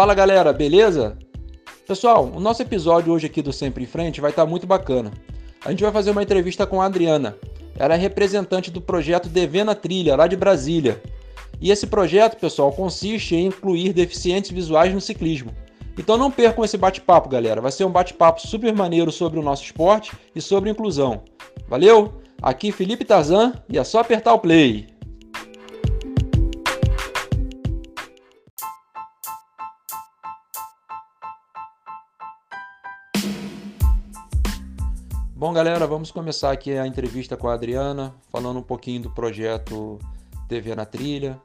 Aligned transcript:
Fala 0.00 0.14
galera, 0.14 0.50
beleza? 0.50 1.18
Pessoal, 1.86 2.24
o 2.34 2.40
nosso 2.40 2.62
episódio 2.62 3.12
hoje 3.12 3.26
aqui 3.26 3.42
do 3.42 3.52
Sempre 3.52 3.84
em 3.84 3.86
Frente 3.86 4.18
vai 4.18 4.30
estar 4.30 4.44
tá 4.44 4.48
muito 4.48 4.66
bacana. 4.66 5.10
A 5.62 5.70
gente 5.70 5.82
vai 5.82 5.92
fazer 5.92 6.10
uma 6.10 6.22
entrevista 6.22 6.66
com 6.66 6.80
a 6.80 6.86
Adriana. 6.86 7.36
Ela 7.78 7.96
é 7.96 7.98
representante 7.98 8.70
do 8.70 8.80
projeto 8.80 9.28
Devendo 9.28 9.66
na 9.66 9.74
Trilha, 9.74 10.16
lá 10.16 10.26
de 10.26 10.38
Brasília. 10.38 11.02
E 11.60 11.70
esse 11.70 11.86
projeto, 11.86 12.38
pessoal, 12.38 12.72
consiste 12.72 13.36
em 13.36 13.48
incluir 13.48 13.92
deficientes 13.92 14.50
visuais 14.50 14.94
no 14.94 15.02
ciclismo. 15.02 15.54
Então 15.98 16.16
não 16.16 16.30
percam 16.30 16.64
esse 16.64 16.78
bate-papo, 16.78 17.28
galera. 17.28 17.60
Vai 17.60 17.70
ser 17.70 17.84
um 17.84 17.92
bate-papo 17.92 18.40
super 18.40 18.74
maneiro 18.74 19.12
sobre 19.12 19.38
o 19.38 19.42
nosso 19.42 19.64
esporte 19.64 20.12
e 20.34 20.40
sobre 20.40 20.70
inclusão. 20.70 21.24
Valeu? 21.68 22.22
Aqui 22.40 22.72
Felipe 22.72 23.04
Tarzan 23.04 23.52
e 23.68 23.76
é 23.76 23.84
só 23.84 24.00
apertar 24.00 24.32
o 24.32 24.38
play. 24.38 24.86
Bom, 35.40 35.54
galera, 35.54 35.86
vamos 35.86 36.10
começar 36.10 36.52
aqui 36.52 36.76
a 36.76 36.86
entrevista 36.86 37.34
com 37.34 37.48
a 37.48 37.54
Adriana, 37.54 38.14
falando 38.30 38.58
um 38.58 38.62
pouquinho 38.62 39.04
do 39.04 39.10
projeto 39.10 39.98
TV 40.46 40.74
na 40.74 40.84
Trilha. 40.84 41.40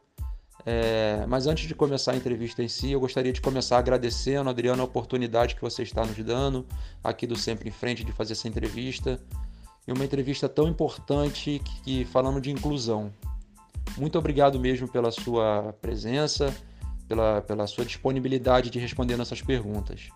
É, 0.66 1.26
mas 1.30 1.48
antes 1.48 1.66
de 1.66 1.73
começar 1.73 2.12
a 2.12 2.18
entrevista 2.18 2.62
em 2.62 2.68
si, 2.68 2.91
eu 2.91 2.99
gostaria 2.99 3.31
de 3.31 3.40
começar 3.40 3.77
agradecendo, 3.77 4.49
Adriana, 4.49 4.81
a 4.81 4.85
oportunidade 4.85 5.55
que 5.55 5.62
você 5.62 5.81
está 5.81 6.05
nos 6.05 6.18
dando 6.18 6.66
aqui 7.02 7.26
do 7.26 7.38
Sempre 7.38 7.70
em 7.70 7.71
Frente 7.71 8.04
de 8.04 8.12
fazer 8.12 8.34
essa 8.34 8.49
entrevista. 8.49 9.18
E 9.88 9.94
uma 9.94 10.04
entrevista 10.04 10.49
tão 10.49 10.68
importante 10.68 11.62
que, 11.63 11.82
que 11.82 12.04
falando 12.04 12.41
de 12.41 12.52
inclusão. 12.52 13.13
Muito 13.98 14.20
obrigado 14.20 14.59
mesmo 14.59 14.90
pela 14.90 15.09
sua 15.09 15.73
presença, 15.82 16.54
pela, 17.07 17.41
pela 17.43 17.66
sua 17.66 17.85
disponibilidade 17.85 18.70
de 18.70 18.77
responder 18.77 19.15
nossas 19.15 19.41
perguntas. 19.41 20.09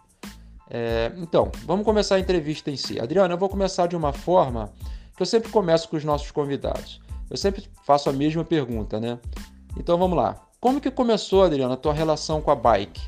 É, 0.69 1.11
então, 1.17 1.51
vamos 1.65 1.85
começar 1.85 2.15
a 2.15 2.19
entrevista 2.19 2.69
em 2.69 2.77
si. 2.77 2.99
Adriana, 2.99 3.33
eu 3.33 3.37
vou 3.37 3.49
começar 3.49 3.87
de 3.87 3.95
uma 3.95 4.13
forma 4.13 4.71
que 5.15 5.21
eu 5.21 5.25
sempre 5.25 5.49
começo 5.49 5.89
com 5.89 5.97
os 5.97 6.03
nossos 6.03 6.31
convidados. 6.31 7.01
Eu 7.29 7.37
sempre 7.37 7.67
faço 7.83 8.09
a 8.09 8.13
mesma 8.13 8.43
pergunta, 8.43 8.99
né? 8.99 9.19
Então 9.77 9.97
vamos 9.97 10.17
lá. 10.17 10.35
Como 10.59 10.79
que 10.81 10.91
começou, 10.91 11.43
Adriana, 11.43 11.73
a 11.73 11.77
tua 11.77 11.93
relação 11.93 12.41
com 12.41 12.51
a 12.51 12.55
bike? 12.55 13.01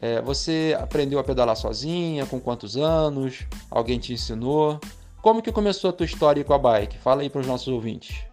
É, 0.00 0.20
você 0.20 0.76
aprendeu 0.80 1.18
a 1.18 1.24
pedalar 1.24 1.56
sozinha? 1.56 2.26
Com 2.26 2.40
quantos 2.40 2.76
anos? 2.76 3.46
Alguém 3.70 3.98
te 3.98 4.12
ensinou? 4.12 4.80
Como 5.22 5.40
que 5.40 5.52
começou 5.52 5.90
a 5.90 5.92
tua 5.92 6.06
história 6.06 6.42
com 6.42 6.52
a 6.52 6.58
bike? 6.58 6.98
Fala 6.98 7.22
aí 7.22 7.30
para 7.30 7.40
os 7.40 7.46
nossos 7.46 7.68
ouvintes. 7.68 8.31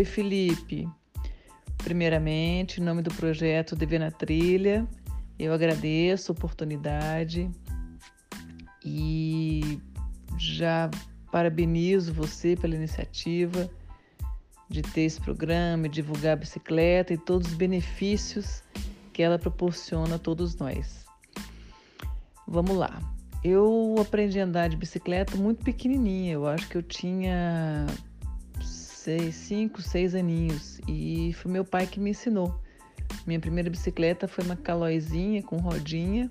Oi, 0.00 0.04
Felipe. 0.06 0.88
Primeiramente, 1.76 2.80
em 2.80 2.82
nome 2.82 3.02
do 3.02 3.12
projeto 3.12 3.76
Dever 3.76 4.00
na 4.00 4.10
Trilha, 4.10 4.88
eu 5.38 5.52
agradeço 5.52 6.32
a 6.32 6.34
oportunidade 6.34 7.50
e 8.82 9.78
já 10.38 10.90
parabenizo 11.30 12.14
você 12.14 12.56
pela 12.56 12.74
iniciativa 12.74 13.68
de 14.70 14.80
ter 14.80 15.02
esse 15.02 15.20
programa, 15.20 15.86
divulgar 15.86 16.32
a 16.32 16.36
bicicleta 16.36 17.12
e 17.12 17.18
todos 17.18 17.48
os 17.48 17.54
benefícios 17.54 18.62
que 19.12 19.22
ela 19.22 19.38
proporciona 19.38 20.14
a 20.14 20.18
todos 20.18 20.56
nós. 20.56 21.04
Vamos 22.48 22.74
lá. 22.74 22.98
Eu 23.44 23.96
aprendi 24.00 24.40
a 24.40 24.44
andar 24.44 24.70
de 24.70 24.78
bicicleta 24.78 25.36
muito 25.36 25.62
pequenininha. 25.62 26.32
Eu 26.32 26.46
acho 26.46 26.66
que 26.70 26.78
eu 26.78 26.82
tinha 26.82 27.86
seis, 29.00 29.34
cinco, 29.34 29.80
seis 29.80 30.14
aninhos 30.14 30.78
e 30.86 31.32
foi 31.32 31.50
meu 31.50 31.64
pai 31.64 31.86
que 31.86 31.98
me 31.98 32.10
ensinou. 32.10 32.54
Minha 33.26 33.40
primeira 33.40 33.70
bicicleta 33.70 34.28
foi 34.28 34.44
uma 34.44 34.56
calóizinha 34.56 35.42
com 35.42 35.56
rodinha 35.56 36.30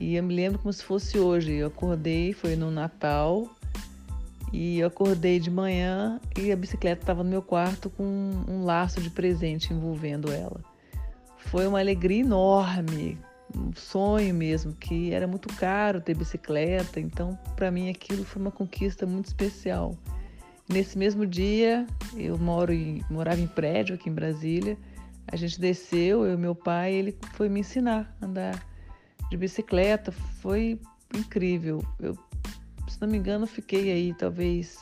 e 0.00 0.14
eu 0.14 0.22
me 0.22 0.32
lembro 0.32 0.60
como 0.60 0.72
se 0.72 0.84
fosse 0.84 1.18
hoje. 1.18 1.52
Eu 1.54 1.66
acordei, 1.66 2.32
foi 2.32 2.54
no 2.54 2.70
Natal 2.70 3.50
e 4.52 4.78
eu 4.78 4.86
acordei 4.86 5.40
de 5.40 5.50
manhã 5.50 6.20
e 6.38 6.52
a 6.52 6.56
bicicleta 6.56 7.02
estava 7.02 7.24
no 7.24 7.30
meu 7.30 7.42
quarto 7.42 7.90
com 7.90 8.04
um 8.04 8.62
laço 8.64 9.00
de 9.00 9.10
presente 9.10 9.72
envolvendo 9.72 10.30
ela. 10.30 10.60
Foi 11.36 11.66
uma 11.66 11.80
alegria 11.80 12.20
enorme, 12.20 13.18
um 13.56 13.72
sonho 13.74 14.32
mesmo, 14.32 14.72
que 14.72 15.12
era 15.12 15.26
muito 15.26 15.48
caro 15.56 16.00
ter 16.00 16.16
bicicleta, 16.16 17.00
então 17.00 17.36
para 17.56 17.72
mim 17.72 17.90
aquilo 17.90 18.24
foi 18.24 18.40
uma 18.40 18.52
conquista 18.52 19.04
muito 19.04 19.26
especial. 19.26 19.98
Nesse 20.68 20.96
mesmo 20.96 21.26
dia, 21.26 21.86
eu 22.16 22.38
moro 22.38 22.72
em, 22.72 23.04
morava 23.10 23.40
em 23.40 23.46
prédio 23.46 23.94
aqui 23.94 24.08
em 24.08 24.14
Brasília. 24.14 24.78
A 25.26 25.36
gente 25.36 25.60
desceu, 25.60 26.24
eu 26.24 26.34
e 26.34 26.36
meu 26.36 26.54
pai, 26.54 26.92
ele 26.92 27.16
foi 27.32 27.48
me 27.48 27.60
ensinar 27.60 28.14
a 28.20 28.26
andar 28.26 28.66
de 29.30 29.36
bicicleta. 29.36 30.12
Foi 30.12 30.80
incrível. 31.14 31.84
Eu, 32.00 32.16
se 32.88 33.00
não 33.00 33.08
me 33.08 33.18
engano, 33.18 33.46
fiquei 33.46 33.90
aí 33.90 34.14
talvez 34.14 34.78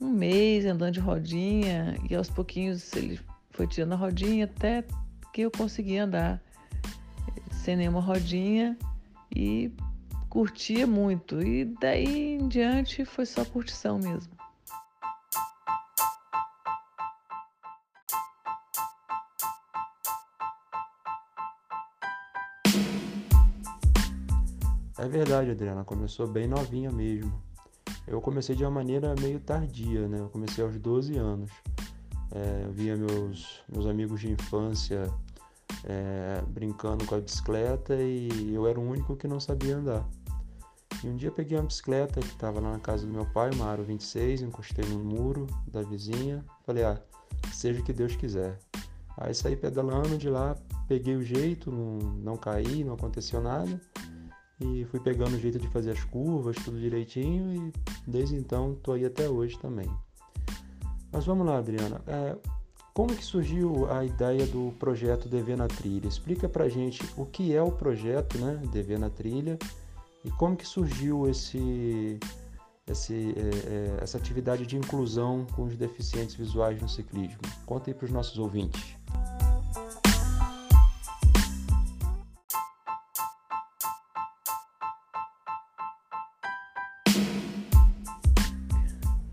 um 0.00 0.10
mês 0.10 0.64
andando 0.64 0.94
de 0.94 1.00
rodinha 1.00 1.96
e 2.08 2.14
aos 2.14 2.30
pouquinhos 2.30 2.92
ele 2.94 3.18
foi 3.50 3.66
tirando 3.66 3.94
a 3.94 3.96
rodinha 3.96 4.44
até 4.44 4.84
que 5.32 5.42
eu 5.42 5.50
consegui 5.50 5.98
andar 5.98 6.40
sem 7.50 7.76
nenhuma 7.76 8.00
rodinha 8.00 8.76
e 9.34 9.70
curtia 10.28 10.86
muito. 10.86 11.40
E 11.42 11.64
daí 11.64 12.36
em 12.36 12.48
diante 12.48 13.04
foi 13.04 13.26
só 13.26 13.44
curtição 13.44 13.98
mesmo. 13.98 14.37
É 24.98 25.06
verdade, 25.06 25.52
Adriana, 25.52 25.84
começou 25.84 26.26
bem 26.26 26.48
novinha 26.48 26.90
mesmo. 26.90 27.32
Eu 28.04 28.20
comecei 28.20 28.56
de 28.56 28.64
uma 28.64 28.70
maneira 28.72 29.14
meio 29.20 29.38
tardia, 29.38 30.08
né? 30.08 30.18
Eu 30.18 30.28
comecei 30.28 30.62
aos 30.64 30.76
12 30.76 31.16
anos. 31.16 31.52
É, 32.32 32.64
eu 32.64 32.72
via 32.72 32.96
meus, 32.96 33.62
meus 33.72 33.86
amigos 33.86 34.20
de 34.20 34.32
infância 34.32 35.08
é, 35.84 36.42
brincando 36.48 37.06
com 37.06 37.14
a 37.14 37.20
bicicleta 37.20 37.94
e 37.94 38.52
eu 38.52 38.66
era 38.66 38.78
o 38.78 38.82
único 38.82 39.14
que 39.14 39.28
não 39.28 39.38
sabia 39.38 39.76
andar. 39.76 40.04
E 41.04 41.08
um 41.08 41.14
dia 41.14 41.30
peguei 41.30 41.56
uma 41.56 41.66
bicicleta 41.66 42.18
que 42.18 42.26
estava 42.26 42.58
lá 42.58 42.72
na 42.72 42.80
casa 42.80 43.06
do 43.06 43.12
meu 43.12 43.24
pai, 43.26 43.50
uma 43.54 43.66
Aro 43.66 43.84
26, 43.84 44.42
encostei 44.42 44.84
no 44.86 44.98
muro 44.98 45.46
da 45.68 45.82
vizinha, 45.82 46.44
falei, 46.66 46.82
ah, 46.82 47.00
seja 47.52 47.80
o 47.80 47.84
que 47.84 47.92
Deus 47.92 48.16
quiser. 48.16 48.58
Aí 49.16 49.32
saí 49.32 49.54
pedalando 49.54 50.18
de 50.18 50.28
lá, 50.28 50.56
peguei 50.88 51.14
o 51.14 51.22
jeito, 51.22 51.70
não, 51.70 51.98
não 51.98 52.36
caí, 52.36 52.82
não 52.82 52.94
aconteceu 52.94 53.40
nada 53.40 53.80
e 54.60 54.84
fui 54.86 55.00
pegando 55.00 55.34
o 55.34 55.38
jeito 55.38 55.58
de 55.58 55.68
fazer 55.68 55.92
as 55.92 56.02
curvas, 56.04 56.56
tudo 56.64 56.78
direitinho 56.78 57.52
e 57.54 57.72
desde 58.06 58.36
então 58.36 58.72
estou 58.72 58.94
aí 58.94 59.04
até 59.04 59.28
hoje 59.28 59.58
também. 59.58 59.88
Mas 61.12 61.24
vamos 61.24 61.46
lá, 61.46 61.58
Adriana. 61.58 62.02
É, 62.06 62.36
como 62.92 63.14
que 63.14 63.24
surgiu 63.24 63.88
a 63.90 64.04
ideia 64.04 64.44
do 64.46 64.74
projeto 64.78 65.28
DV 65.28 65.56
na 65.56 65.68
Trilha? 65.68 66.08
Explica 66.08 66.48
pra 66.48 66.68
gente 66.68 67.00
o 67.16 67.24
que 67.24 67.54
é 67.54 67.62
o 67.62 67.70
projeto 67.70 68.38
né, 68.38 68.60
DV 68.72 68.98
na 68.98 69.08
Trilha 69.08 69.58
e 70.24 70.30
como 70.32 70.56
que 70.56 70.66
surgiu 70.66 71.28
esse, 71.28 72.18
esse, 72.88 73.34
é, 73.36 73.98
é, 74.00 74.02
essa 74.02 74.18
atividade 74.18 74.66
de 74.66 74.76
inclusão 74.76 75.46
com 75.54 75.64
os 75.64 75.76
deficientes 75.76 76.34
visuais 76.34 76.82
no 76.82 76.88
ciclismo. 76.88 77.38
Conta 77.64 77.90
aí 77.90 77.94
para 77.94 78.06
os 78.06 78.10
nossos 78.10 78.36
ouvintes. 78.36 78.96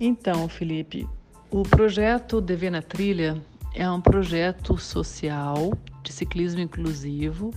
Então, 0.08 0.48
Felipe, 0.48 1.10
o 1.50 1.64
projeto 1.64 2.40
Dever 2.40 2.72
na 2.72 2.84
Trilha 2.84 3.42
é 3.74 3.90
um 3.90 4.00
projeto 4.00 4.78
social 4.78 5.74
de 6.04 6.14
ciclismo 6.14 6.62
inclusivo 6.62 7.50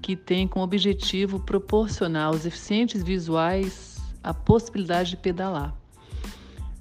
que 0.00 0.16
tem 0.16 0.48
como 0.48 0.64
objetivo 0.64 1.38
proporcionar 1.38 2.28
aos 2.28 2.44
deficientes 2.44 3.02
visuais 3.02 3.98
a 4.22 4.32
possibilidade 4.32 5.10
de 5.10 5.16
pedalar. 5.18 5.76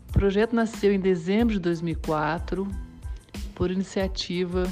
O 0.07 0.13
projeto 0.13 0.55
nasceu 0.55 0.93
em 0.93 0.99
dezembro 1.01 1.55
de 1.55 1.59
2004 1.59 2.65
por 3.53 3.71
iniciativa 3.71 4.63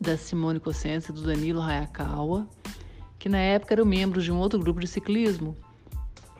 da 0.00 0.16
Simone 0.16 0.60
Cossenza 0.60 1.12
e 1.12 1.14
do 1.14 1.24
Danilo 1.24 1.60
Hayakawa, 1.60 2.48
que 3.18 3.28
na 3.28 3.38
época 3.38 3.74
eram 3.74 3.84
membros 3.84 4.24
de 4.24 4.32
um 4.32 4.38
outro 4.38 4.58
grupo 4.58 4.80
de 4.80 4.86
ciclismo 4.86 5.54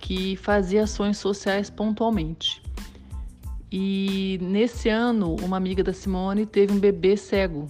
que 0.00 0.36
fazia 0.36 0.84
ações 0.84 1.18
sociais 1.18 1.68
pontualmente. 1.70 2.62
E 3.70 4.38
nesse 4.40 4.88
ano, 4.88 5.36
uma 5.42 5.56
amiga 5.56 5.84
da 5.84 5.92
Simone 5.92 6.46
teve 6.46 6.72
um 6.72 6.78
bebê 6.78 7.16
cego. 7.16 7.68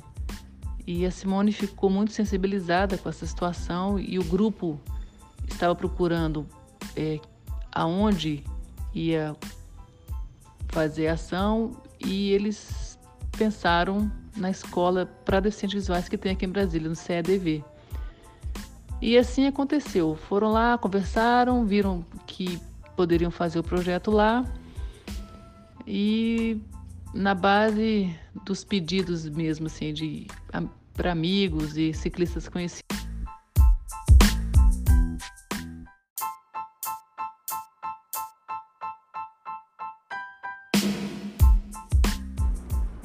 E 0.86 1.04
a 1.04 1.10
Simone 1.10 1.52
ficou 1.52 1.90
muito 1.90 2.12
sensibilizada 2.12 2.96
com 2.96 3.08
essa 3.08 3.26
situação 3.26 3.98
e 3.98 4.19
o 4.19 4.25
grupo 4.25 4.80
estava 5.46 5.75
procurando 5.75 6.46
é, 6.96 7.20
aonde 7.72 8.44
ia 8.94 9.36
fazer 10.69 11.08
ação 11.08 11.72
e 12.00 12.31
eles 12.31 12.98
pensaram 13.36 14.10
na 14.36 14.50
escola 14.50 15.06
para 15.24 15.40
deficientes 15.40 15.74
visuais 15.74 16.08
que 16.08 16.16
tem 16.16 16.32
aqui 16.32 16.46
em 16.46 16.48
Brasília, 16.48 16.88
no 16.88 16.96
CEDV. 16.96 17.64
E 19.00 19.16
assim 19.16 19.46
aconteceu. 19.46 20.16
Foram 20.16 20.50
lá, 20.50 20.76
conversaram, 20.76 21.64
viram 21.64 22.04
que 22.26 22.60
poderiam 22.96 23.30
fazer 23.30 23.58
o 23.60 23.62
projeto 23.62 24.10
lá 24.10 24.44
e 25.86 26.60
na 27.14 27.34
base 27.34 28.14
dos 28.44 28.64
pedidos 28.64 29.28
mesmo 29.28 29.66
assim 29.66 29.92
de 29.94 30.26
para 30.92 31.12
amigos 31.12 31.76
e 31.76 31.94
ciclistas 31.94 32.48
conhecidos. 32.48 32.82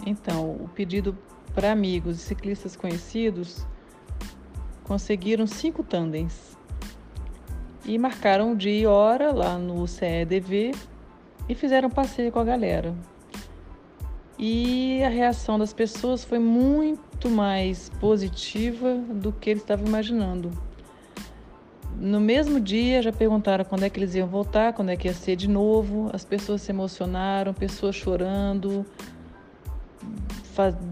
Então, 0.06 0.56
o 0.56 0.68
pedido 0.68 1.16
para 1.54 1.72
amigos 1.72 2.18
e 2.18 2.20
ciclistas 2.20 2.76
conhecidos 2.76 3.66
conseguiram 4.84 5.48
cinco 5.48 5.84
tandens 5.84 6.58
e 7.86 7.98
marcaram 7.98 8.56
dia 8.56 8.80
e 8.82 8.86
hora 8.88 9.32
lá 9.32 9.58
no 9.58 9.88
CEDV 9.88 10.74
e 11.48 11.56
fizeram 11.56 11.90
passeio 11.90 12.32
com 12.32 12.40
a 12.40 12.44
galera. 12.44 12.94
E 14.38 15.04
a 15.04 15.10
reação 15.10 15.60
das 15.60 15.74
pessoas 15.74 16.24
foi 16.24 16.40
muito 16.40 17.30
mais 17.30 17.90
positiva 18.00 18.96
do 18.96 19.32
que 19.32 19.50
eles 19.50 19.62
estavam 19.62 19.86
imaginando. 19.86 20.52
No 21.96 22.20
mesmo 22.20 22.60
dia 22.60 23.02
já 23.02 23.12
perguntaram 23.12 23.64
quando 23.64 23.84
é 23.84 23.90
que 23.90 24.00
eles 24.00 24.16
iam 24.16 24.28
voltar, 24.28 24.74
quando 24.74 24.90
é 24.90 24.96
que 24.98 25.08
ia 25.08 25.14
ser 25.14 25.36
de 25.36 25.48
novo. 25.48 26.10
As 26.12 26.26
pessoas 26.26 26.62
se 26.62 26.72
emocionaram, 26.72 27.54
pessoas 27.54 27.96
chorando, 27.96 28.86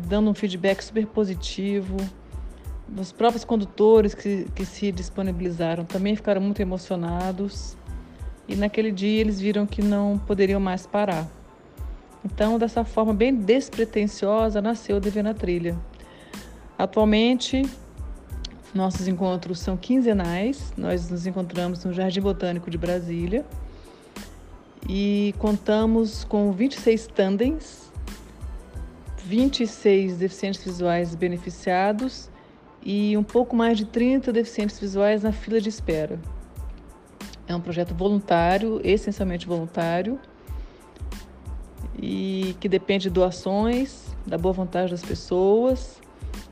dando 0.08 0.30
um 0.30 0.34
feedback 0.34 0.82
super 0.82 1.08
positivo. 1.08 1.98
Os 2.98 3.12
próprios 3.12 3.46
condutores 3.46 4.14
que, 4.14 4.48
que 4.54 4.66
se 4.66 4.92
disponibilizaram 4.92 5.86
também 5.86 6.16
ficaram 6.16 6.42
muito 6.42 6.62
emocionados. 6.62 7.78
E 8.48 8.56
naquele 8.56 8.92
dia 8.92 9.22
eles 9.22 9.40
viram 9.40 9.66
que 9.66 9.82
não 9.82 10.18
poderiam 10.18 10.60
mais 10.60 10.86
parar. 10.86 11.28
Então, 12.24 12.60
dessa 12.60 12.84
forma 12.84 13.14
bem 13.14 13.34
despretensiosa, 13.34 14.62
nasceu 14.62 14.98
o 14.98 15.00
Dever 15.00 15.24
na 15.24 15.34
Trilha. 15.34 15.78
Atualmente, 16.78 17.64
nossos 18.74 19.08
encontros 19.08 19.60
são 19.60 19.78
quinzenais. 19.78 20.74
Nós 20.78 21.10
nos 21.10 21.26
encontramos 21.26 21.84
no 21.86 21.94
Jardim 21.94 22.22
Botânico 22.22 22.70
de 22.70 22.78
Brasília 22.78 23.46
e 24.88 25.34
contamos 25.38 26.24
com 26.24 26.52
26 26.52 27.08
tandens 27.08 27.92
26 29.26 30.18
deficientes 30.18 30.64
visuais 30.64 31.14
beneficiados 31.14 32.31
e 32.84 33.16
um 33.18 33.24
pouco 33.24 33.56
mais 33.56 33.78
de 33.78 33.86
30 33.86 34.32
deficientes 34.32 34.80
visuais 34.80 35.24
na 35.24 35.32
fila 35.32 35.60
de 35.60 35.70
espera. 35.70 36.20
É 37.48 37.56
um 37.56 37.62
projeto 37.62 37.94
voluntário, 37.94 38.80
essencialmente 38.84 39.46
voluntário, 39.46 40.20
e 41.98 42.56
que 42.60 42.68
depende 42.70 43.04
de 43.04 43.10
doações, 43.10 44.16
da 44.26 44.38
boa 44.38 44.54
vontade 44.54 44.92
das 44.92 45.04
pessoas 45.04 46.02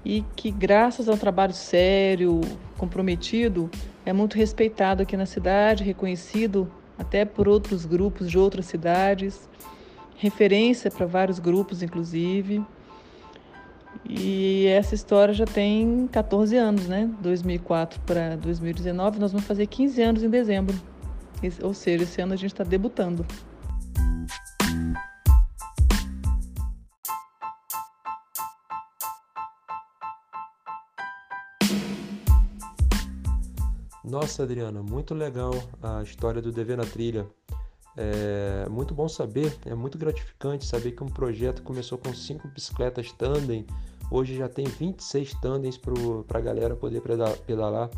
e 0.04 0.24
que, 0.36 0.52
graças 0.52 1.08
ao 1.08 1.18
trabalho 1.18 1.54
sério, 1.54 2.42
comprometido, 2.78 3.70
é 4.06 4.14
muito 4.14 4.36
respeitado 4.36 5.04
aqui 5.04 5.16
na 5.16 5.26
cidade, 5.26 5.84
reconhecido 5.84 6.72
até 6.98 7.26
por 7.26 7.48
outros 7.48 7.86
grupos 7.86 8.30
de 8.30 8.38
outras 8.38 8.66
cidades 8.66 9.50
referência 10.20 10.92
para 10.92 11.06
vários 11.06 11.40
grupos, 11.40 11.82
inclusive. 11.82 12.62
E 14.08 14.66
essa 14.68 14.96
história 14.96 15.34
já 15.34 15.46
tem 15.46 16.08
14 16.08 16.56
anos, 16.56 16.88
né? 16.88 17.10
2004 17.22 18.00
para 18.02 18.36
2019, 18.38 19.20
nós 19.20 19.32
vamos 19.32 19.46
fazer 19.46 19.68
15 19.68 20.02
anos 20.02 20.24
em 20.24 20.30
dezembro. 20.30 20.76
Ou 21.62 21.74
seja, 21.74 22.04
esse 22.04 22.22
ano 22.22 22.34
a 22.34 22.36
gente 22.36 22.52
está 22.52 22.64
debutando. 22.64 23.26
Nossa, 34.04 34.42
Adriana, 34.42 34.82
muito 34.82 35.14
legal 35.14 35.54
a 35.84 36.02
história 36.02 36.42
do 36.42 36.52
Dever 36.52 36.78
na 36.78 36.84
Trilha. 36.84 37.28
É 37.96 38.68
muito 38.68 38.94
bom 38.94 39.08
saber, 39.08 39.56
é 39.66 39.76
muito 39.76 39.98
gratificante 39.98 40.66
saber 40.66 40.94
que 40.94 41.04
um 41.04 41.08
projeto 41.08 41.62
começou 41.62 41.98
com 41.98 42.14
cinco 42.14 42.48
bicicletas 42.48 43.12
tandem, 43.12 43.66
hoje 44.12 44.36
já 44.36 44.48
tem 44.48 44.66
26 44.66 45.34
tandens 45.36 45.78
para 45.78 46.40
a 46.40 46.42
galera 46.42 46.76
poder 46.76 47.02
pedalar. 47.46 47.90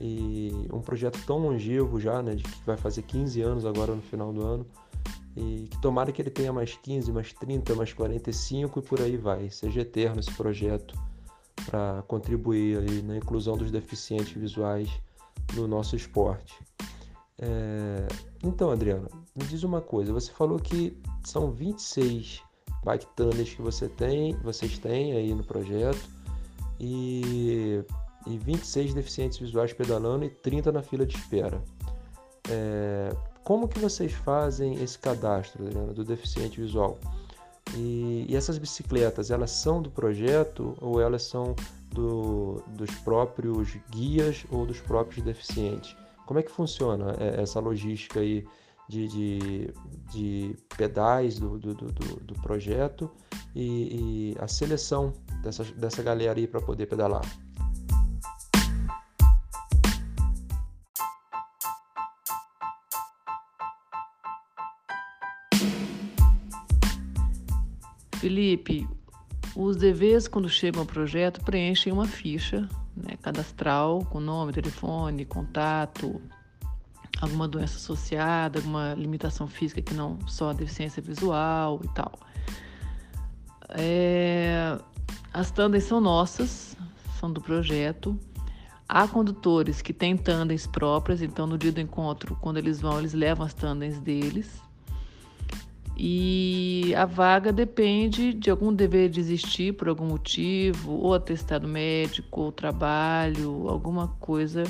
E 0.00 0.50
um 0.72 0.80
projeto 0.80 1.18
tão 1.26 1.38
longevo 1.38 2.00
já, 2.00 2.22
né, 2.22 2.34
de 2.34 2.42
que 2.42 2.64
vai 2.64 2.76
fazer 2.76 3.02
15 3.02 3.40
anos 3.42 3.64
agora 3.64 3.94
no 3.94 4.02
final 4.02 4.32
do 4.32 4.42
ano. 4.42 4.66
E 5.36 5.68
que 5.70 5.80
tomara 5.80 6.10
que 6.12 6.20
ele 6.22 6.30
tenha 6.30 6.52
mais 6.52 6.74
15, 6.76 7.12
mais 7.12 7.32
30, 7.32 7.74
mais 7.74 7.92
45 7.92 8.78
e 8.78 8.82
por 8.82 9.00
aí 9.00 9.16
vai. 9.16 9.50
Seja 9.50 9.82
eterno 9.82 10.20
esse 10.20 10.32
projeto 10.32 10.98
para 11.66 12.02
contribuir 12.06 12.78
aí 12.78 13.02
na 13.02 13.16
inclusão 13.16 13.56
dos 13.56 13.70
deficientes 13.70 14.32
visuais 14.32 14.90
no 15.54 15.66
nosso 15.66 15.94
esporte. 15.94 16.58
É... 17.38 18.06
Então, 18.42 18.70
Adriana, 18.70 19.08
me 19.34 19.44
diz 19.44 19.62
uma 19.62 19.80
coisa. 19.80 20.12
Você 20.12 20.32
falou 20.32 20.58
que 20.58 20.96
são 21.22 21.50
26 21.50 22.42
tunnels 23.16 23.54
que 23.54 23.60
você 23.60 23.88
tem, 23.88 24.34
vocês 24.36 24.78
têm 24.78 25.12
aí 25.12 25.34
no 25.34 25.42
projeto 25.42 26.08
e, 26.78 27.82
e 28.26 28.38
26 28.38 28.94
deficientes 28.94 29.38
visuais 29.38 29.72
pedalando 29.72 30.24
e 30.24 30.30
30 30.30 30.70
na 30.70 30.82
fila 30.82 31.04
de 31.04 31.16
espera. 31.16 31.62
É... 32.48 33.10
Como 33.42 33.68
que 33.68 33.78
vocês 33.78 34.12
fazem 34.12 34.74
esse 34.82 34.98
cadastro, 34.98 35.64
do 35.94 36.04
deficiente 36.04 36.60
visual? 36.60 36.98
E, 37.74 38.26
e, 38.28 38.36
essas 38.36 38.58
bicicletas, 38.58 39.30
elas 39.30 39.50
são 39.50 39.82
do 39.82 39.90
projeto 39.90 40.76
ou 40.80 41.00
elas 41.00 41.22
são 41.22 41.54
do, 41.90 42.62
dos 42.68 42.90
próprios 42.96 43.76
guias 43.90 44.44
ou 44.50 44.66
dos 44.66 44.80
próprios 44.80 45.24
deficientes? 45.24 45.96
Como 46.26 46.40
é 46.40 46.42
que 46.42 46.50
funciona 46.50 47.14
é, 47.18 47.40
essa 47.40 47.60
logística 47.60 48.20
aí 48.20 48.44
de, 48.88 49.08
de, 49.08 49.74
de 50.10 50.56
pedais 50.76 51.38
do, 51.38 51.58
do, 51.58 51.74
do, 51.74 51.90
do 51.92 52.34
projeto 52.34 53.10
e, 53.54 54.34
e, 54.34 54.36
a 54.38 54.46
seleção 54.46 55.12
dessa, 55.42 55.64
dessa 55.64 56.02
galera 56.02 56.38
aí 56.38 56.46
para 56.46 56.60
poder 56.60 56.86
pedalar? 56.86 57.24
Felipe, 68.18 68.88
os 69.54 69.76
deveres, 69.76 70.26
quando 70.26 70.48
chegam 70.48 70.80
ao 70.80 70.86
projeto, 70.86 71.40
preenchem 71.44 71.92
uma 71.92 72.06
ficha 72.06 72.68
né, 72.96 73.16
cadastral 73.22 74.04
com 74.06 74.18
nome, 74.18 74.52
telefone, 74.52 75.24
contato, 75.24 76.20
alguma 77.20 77.48
doença 77.48 77.76
associada, 77.76 78.58
alguma 78.58 78.94
limitação 78.94 79.46
física 79.46 79.80
que 79.80 79.94
não 79.94 80.18
só 80.26 80.50
a 80.50 80.52
deficiência 80.52 81.02
visual 81.02 81.80
e 81.84 81.88
tal. 81.88 82.12
É, 83.70 84.78
as 85.32 85.50
tandens 85.50 85.84
são 85.84 86.00
nossas, 86.00 86.76
são 87.18 87.32
do 87.32 87.40
projeto. 87.40 88.18
Há 88.88 89.08
condutores 89.08 89.82
que 89.82 89.92
têm 89.92 90.16
tandens 90.16 90.66
próprias, 90.66 91.20
então 91.20 91.46
no 91.46 91.58
dia 91.58 91.72
do 91.72 91.80
encontro, 91.80 92.36
quando 92.40 92.58
eles 92.58 92.80
vão, 92.80 92.98
eles 92.98 93.14
levam 93.14 93.44
as 93.44 93.52
tandens 93.52 93.98
deles. 93.98 94.62
E 95.98 96.94
a 96.94 97.06
vaga 97.06 97.50
depende 97.50 98.34
de 98.34 98.50
algum 98.50 98.72
dever 98.72 99.08
de 99.08 99.18
existir 99.18 99.72
por 99.72 99.88
algum 99.88 100.04
motivo, 100.06 100.92
ou 100.92 101.14
atestado 101.14 101.66
médico, 101.66 102.42
ou 102.42 102.52
trabalho, 102.52 103.66
alguma 103.68 104.08
coisa 104.20 104.62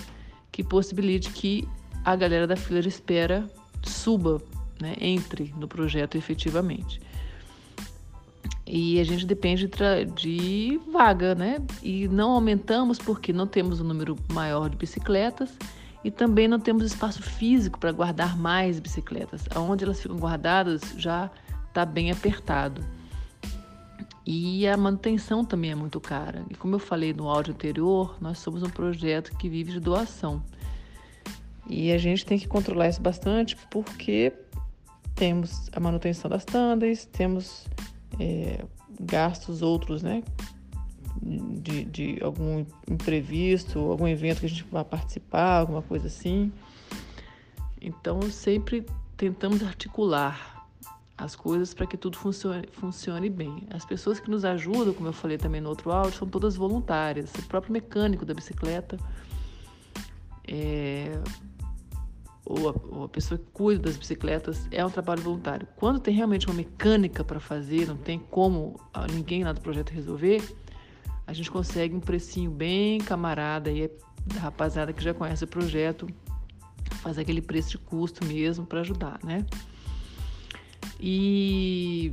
que 0.53 0.63
possibilite 0.63 1.31
que 1.31 1.69
a 2.07 2.15
galera 2.15 2.47
da 2.47 2.55
fila 2.55 2.81
de 2.81 2.89
espera 2.89 3.51
suba, 3.83 4.41
né, 4.81 4.95
entre 5.01 5.53
no 5.59 5.67
projeto 5.67 6.17
efetivamente. 6.17 7.01
E 8.65 9.01
a 9.01 9.05
gente 9.05 9.27
depende 9.27 9.69
de 10.15 10.81
vaga, 10.93 11.35
né? 11.35 11.59
E 11.83 12.07
não 12.07 12.31
aumentamos 12.31 12.99
porque 12.99 13.33
não 13.33 13.47
temos 13.47 13.81
um 13.81 13.85
número 13.85 14.17
maior 14.33 14.71
de 14.71 14.77
bicicletas 14.77 15.53
e 16.05 16.11
também 16.11 16.47
não 16.47 16.61
temos 16.61 16.85
espaço 16.85 17.23
físico 17.23 17.79
para 17.79 17.91
guardar 17.91 18.37
mais 18.37 18.79
bicicletas. 18.79 19.45
Onde 19.57 19.83
elas 19.83 20.01
ficam 20.01 20.17
guardadas 20.17 20.95
já 20.97 21.29
está 21.69 21.85
bem 21.85 22.13
apertado. 22.13 22.85
E 24.25 24.67
a 24.67 24.77
manutenção 24.77 25.45
também 25.45 25.73
é 25.73 25.75
muito 25.75 26.01
cara. 26.01 26.45
E 26.51 26.55
como 26.55 26.77
eu 26.77 26.81
falei 26.81 27.13
no 27.13 27.29
áudio 27.29 27.53
anterior, 27.53 28.17
nós 28.21 28.39
somos 28.39 28.63
um 28.63 28.71
projeto 28.71 29.37
que 29.37 29.49
vive 29.49 29.73
de 29.73 29.81
doação. 29.81 30.43
E 31.69 31.93
a 31.93 31.99
gente 31.99 32.25
tem 32.25 32.39
que 32.39 32.47
controlar 32.47 32.89
isso 32.89 33.01
bastante 33.01 33.57
porque 33.71 34.33
temos 35.15 35.69
a 35.73 35.81
manutenção 35.81 36.31
das 36.31 36.45
tandas, 36.45 37.07
temos 37.07 37.67
é, 38.21 38.65
gastos 39.01 39.63
outros, 39.63 40.03
né? 40.03 40.23
De, 41.23 41.85
de 41.85 42.19
algum 42.23 42.65
imprevisto, 42.89 43.79
algum 43.79 44.07
evento 44.07 44.41
que 44.41 44.47
a 44.47 44.49
gente 44.49 44.65
vai 44.71 44.85
participar, 44.85 45.61
alguma 45.61 45.83
coisa 45.83 46.07
assim. 46.07 46.53
Então, 47.81 48.21
sempre 48.23 48.87
tentamos 49.17 49.63
articular 49.63 50.57
as 51.17 51.35
coisas 51.35 51.73
para 51.73 51.87
que 51.87 51.97
tudo 51.97 52.19
funcione, 52.19 52.69
funcione 52.73 53.31
bem. 53.31 53.67
As 53.71 53.85
pessoas 53.85 54.21
que 54.21 54.31
nos 54.31 54.45
ajudam, 54.45 54.93
como 54.93 55.09
eu 55.09 55.13
falei 55.13 55.39
também 55.39 55.61
no 55.61 55.71
outro 55.71 55.91
áudio, 55.91 56.19
são 56.19 56.29
todas 56.29 56.57
voluntárias. 56.57 57.33
O 57.35 57.43
próprio 57.45 57.73
mecânico 57.73 58.25
da 58.27 58.35
bicicleta, 58.35 58.99
é, 60.47 61.19
ou, 62.47 62.69
a, 62.69 62.97
ou, 62.97 63.05
a, 63.05 63.09
pessoa 63.09 63.37
que 63.37 63.45
cuida 63.53 63.83
das 63.83 63.97
bicicletas, 63.97 64.69
é 64.71 64.85
um 64.87 64.91
trabalho 64.91 65.21
voluntário. 65.21 65.67
Quando 65.75 65.99
tem 65.99 66.15
realmente 66.15 66.47
uma 66.47 66.55
mecânica 66.55 67.25
para 67.25 67.41
fazer, 67.41 67.89
não 67.89 67.97
tem 67.97 68.19
como 68.19 68.81
ninguém 69.13 69.43
lá 69.43 69.53
do 69.53 69.61
projeto 69.61 69.91
resolver, 69.91 70.41
a 71.27 71.33
gente 71.33 71.51
consegue 71.51 71.95
um 71.95 72.01
precinho 72.01 72.51
bem 72.51 73.01
camarada 73.01 73.69
aí, 73.69 73.91
da 74.25 74.41
rapaziada 74.41 74.93
que 74.93 75.03
já 75.03 75.13
conhece 75.13 75.43
o 75.43 75.49
projeto, 75.49 76.07
faz 77.03 77.19
aquele 77.19 77.43
preço 77.43 77.71
de 77.71 77.79
custo 77.79 78.25
mesmo 78.25 78.65
para 78.65 78.81
ajudar, 78.81 79.19
né? 79.25 79.45
E 81.01 82.13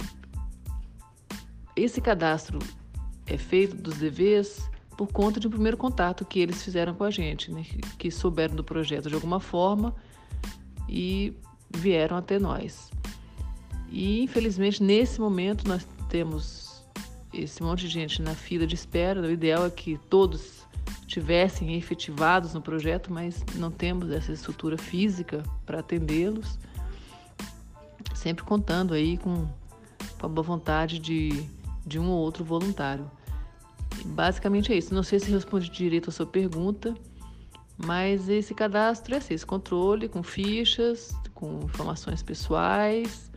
esse 1.76 2.02
cadastro 2.02 2.58
é 3.28 3.38
feito 3.38 3.76
dos 3.76 3.98
DVs 3.98 4.70
por 4.98 5.08
conta 5.08 5.40
de 5.40 5.48
um 5.48 5.50
primeiro 5.50 5.78
contato 5.78 6.26
que 6.26 6.40
eles 6.40 6.64
fizeram 6.64 6.94
com 6.94 7.04
a 7.04 7.12
gente, 7.12 7.52
né? 7.52 7.66
que 7.98 8.12
souberam 8.12 8.56
do 8.56 8.64
projeto 8.64 9.10
de 9.10 9.16
alguma 9.16 9.40
forma 9.40 9.96
e 10.88 11.34
vieram 11.70 12.18
até 12.18 12.40
nós. 12.40 12.92
E 13.90 14.22
infelizmente 14.22 14.82
nesse 14.82 15.20
momento 15.20 15.68
nós 15.68 15.88
temos 16.10 16.84
esse 17.34 17.62
monte 17.64 17.82
de 17.82 17.90
gente 17.90 18.22
na 18.22 18.36
fila 18.36 18.66
de 18.66 18.76
espera. 18.76 19.22
O 19.22 19.32
ideal 19.32 19.66
é 19.66 19.70
que 19.70 19.98
todos 20.10 20.64
tivessem 21.08 21.76
efetivados 21.76 22.54
no 22.54 22.62
projeto, 22.62 23.12
mas 23.12 23.44
não 23.56 23.72
temos 23.72 24.10
essa 24.12 24.32
estrutura 24.32 24.78
física 24.78 25.44
para 25.66 25.80
atendê-los 25.80 26.58
sempre 28.24 28.46
contando 28.46 28.94
aí 28.94 29.18
com, 29.18 29.48
com 30.18 30.26
a 30.26 30.30
boa 30.30 30.44
vontade 30.44 30.98
de, 30.98 31.46
de 31.86 32.00
um 32.00 32.10
ou 32.10 32.20
outro 32.20 32.44
voluntário. 32.44 33.10
Basicamente 34.06 34.72
é 34.72 34.78
isso. 34.78 34.94
Não 34.94 35.04
sei 35.04 35.20
se 35.20 35.30
responde 35.30 35.70
direito 35.70 36.10
a 36.10 36.14
sua 36.14 36.26
pergunta, 36.26 36.96
mas 37.78 38.30
esse 38.30 38.54
cadastro 38.54 39.16
é 39.16 39.18
assim, 39.18 39.34
esse 39.34 39.46
controle 39.46 40.08
com 40.08 40.22
fichas, 40.24 41.12
com 41.34 41.60
informações 41.64 42.22
pessoais 42.22 43.32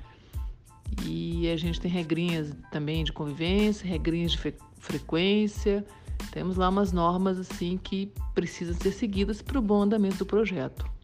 e 1.04 1.48
a 1.48 1.56
gente 1.56 1.80
tem 1.80 1.90
regrinhas 1.90 2.52
também 2.70 3.04
de 3.04 3.12
convivência, 3.12 3.86
regrinhas 3.86 4.32
de 4.32 4.54
frequência. 4.78 5.84
Temos 6.30 6.56
lá 6.56 6.68
umas 6.68 6.92
normas 6.92 7.38
assim 7.38 7.78
que 7.82 8.12
precisam 8.34 8.74
ser 8.74 8.92
seguidas 8.92 9.42
para 9.42 9.58
o 9.58 9.62
bom 9.62 9.82
andamento 9.82 10.18
do 10.18 10.26
projeto. 10.26 10.96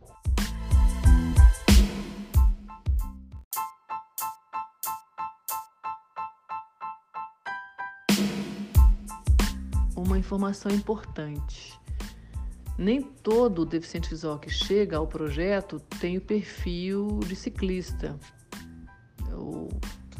uma 9.95 10.19
informação 10.19 10.71
importante. 10.73 11.81
Nem 12.79 13.03
todo 13.03 13.67
deficiente 13.67 14.09
visual 14.09 14.39
que 14.39 14.51
chega 14.51 14.97
ao 14.97 15.07
projeto 15.07 15.79
tem 16.01 16.17
o 16.17 16.21
perfil 16.21 17.21
de 17.27 17.37
ciclista 17.37 18.19
ou 19.33 19.69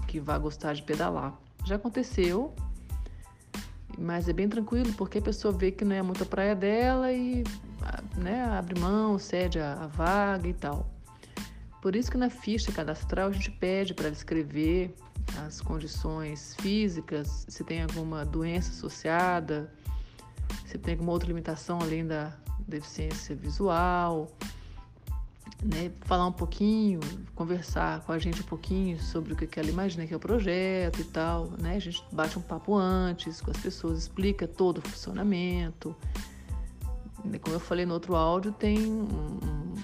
que 0.07 0.21
vai 0.21 0.39
gostar 0.39 0.75
de 0.75 0.83
pedalar. 0.83 1.39
Já 1.65 1.77
aconteceu, 1.77 2.55
mas 3.99 4.29
é 4.29 4.33
bem 4.33 4.49
tranquilo 4.49 4.93
porque 4.95 5.19
a 5.19 5.23
pessoa 5.23 5.53
vê 5.53 5.71
que 5.71 5.85
não 5.85 5.97
é 5.97 6.03
muito 6.03 6.23
a 6.23 6.27
praia 6.27 6.55
dela 6.55 7.13
e 7.13 7.43
né, 8.17 8.45
abre 8.45 8.79
mão, 8.79 9.19
cede 9.19 9.59
a, 9.59 9.75
a 9.75 9.87
vaga 9.87 10.49
e 10.49 10.55
tal. 10.55 10.89
Por 11.81 11.97
isso 11.97 12.11
que 12.11 12.17
na 12.17 12.31
ficha 12.31 12.71
cadastral 12.71 13.29
a 13.29 13.33
gente 13.33 13.51
pede 13.51 13.93
para 13.93 14.09
escrever 14.09 14.95
as 15.45 15.61
condições 15.61 16.55
físicas, 16.61 17.45
se 17.49 17.65
tem 17.65 17.83
alguma 17.83 18.25
doença 18.25 18.71
associada, 18.71 19.73
se 20.73 20.79
tem 20.79 20.95
alguma 20.95 21.13
outra 21.13 21.29
limitação 21.29 21.79
além 21.83 22.07
da 22.07 22.33
deficiência 22.67 23.37
visual, 23.37 24.27
né? 25.63 25.93
falar 26.01 26.27
um 26.27 26.33
pouquinho, 26.33 26.99
conversar 27.35 28.01
com 28.01 28.13
a 28.13 28.19
gente 28.19 28.41
um 28.41 28.47
pouquinho 28.47 28.99
sobre 28.99 29.35
o 29.35 29.37
que 29.37 29.61
ela 29.61 29.69
imagina 29.69 30.07
que 30.07 30.15
é 30.15 30.17
o 30.17 30.21
projeto 30.21 30.99
e 30.99 31.05
tal, 31.05 31.51
né? 31.61 31.77
A 31.77 31.79
gente 31.79 32.03
bate 32.11 32.39
um 32.39 32.43
papo 32.43 32.75
antes 32.75 33.43
com 33.43 33.51
as 33.51 33.59
pessoas, 33.59 33.99
explica 33.99 34.49
todo 34.49 34.79
o 34.79 34.81
funcionamento. 34.81 35.95
Como 37.43 37.55
eu 37.55 37.61
falei 37.61 37.85
no 37.85 37.93
outro 37.93 38.17
áudio, 38.17 38.51
tem 38.53 38.79
um, 38.79 39.03
um, 39.03 39.75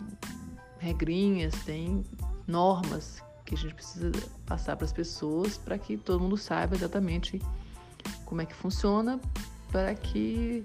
regrinhas, 0.78 1.54
tem 1.66 2.02
normas 2.46 3.22
que 3.44 3.54
a 3.54 3.58
gente 3.58 3.74
precisa 3.74 4.10
passar 4.46 4.74
para 4.74 4.86
as 4.86 4.92
pessoas 4.92 5.58
para 5.58 5.76
que 5.76 5.98
todo 5.98 6.18
mundo 6.18 6.38
saiba 6.38 6.74
exatamente 6.74 7.42
como 8.24 8.40
é 8.40 8.46
que 8.46 8.54
funciona, 8.54 9.20
para 9.70 9.94
que 9.94 10.62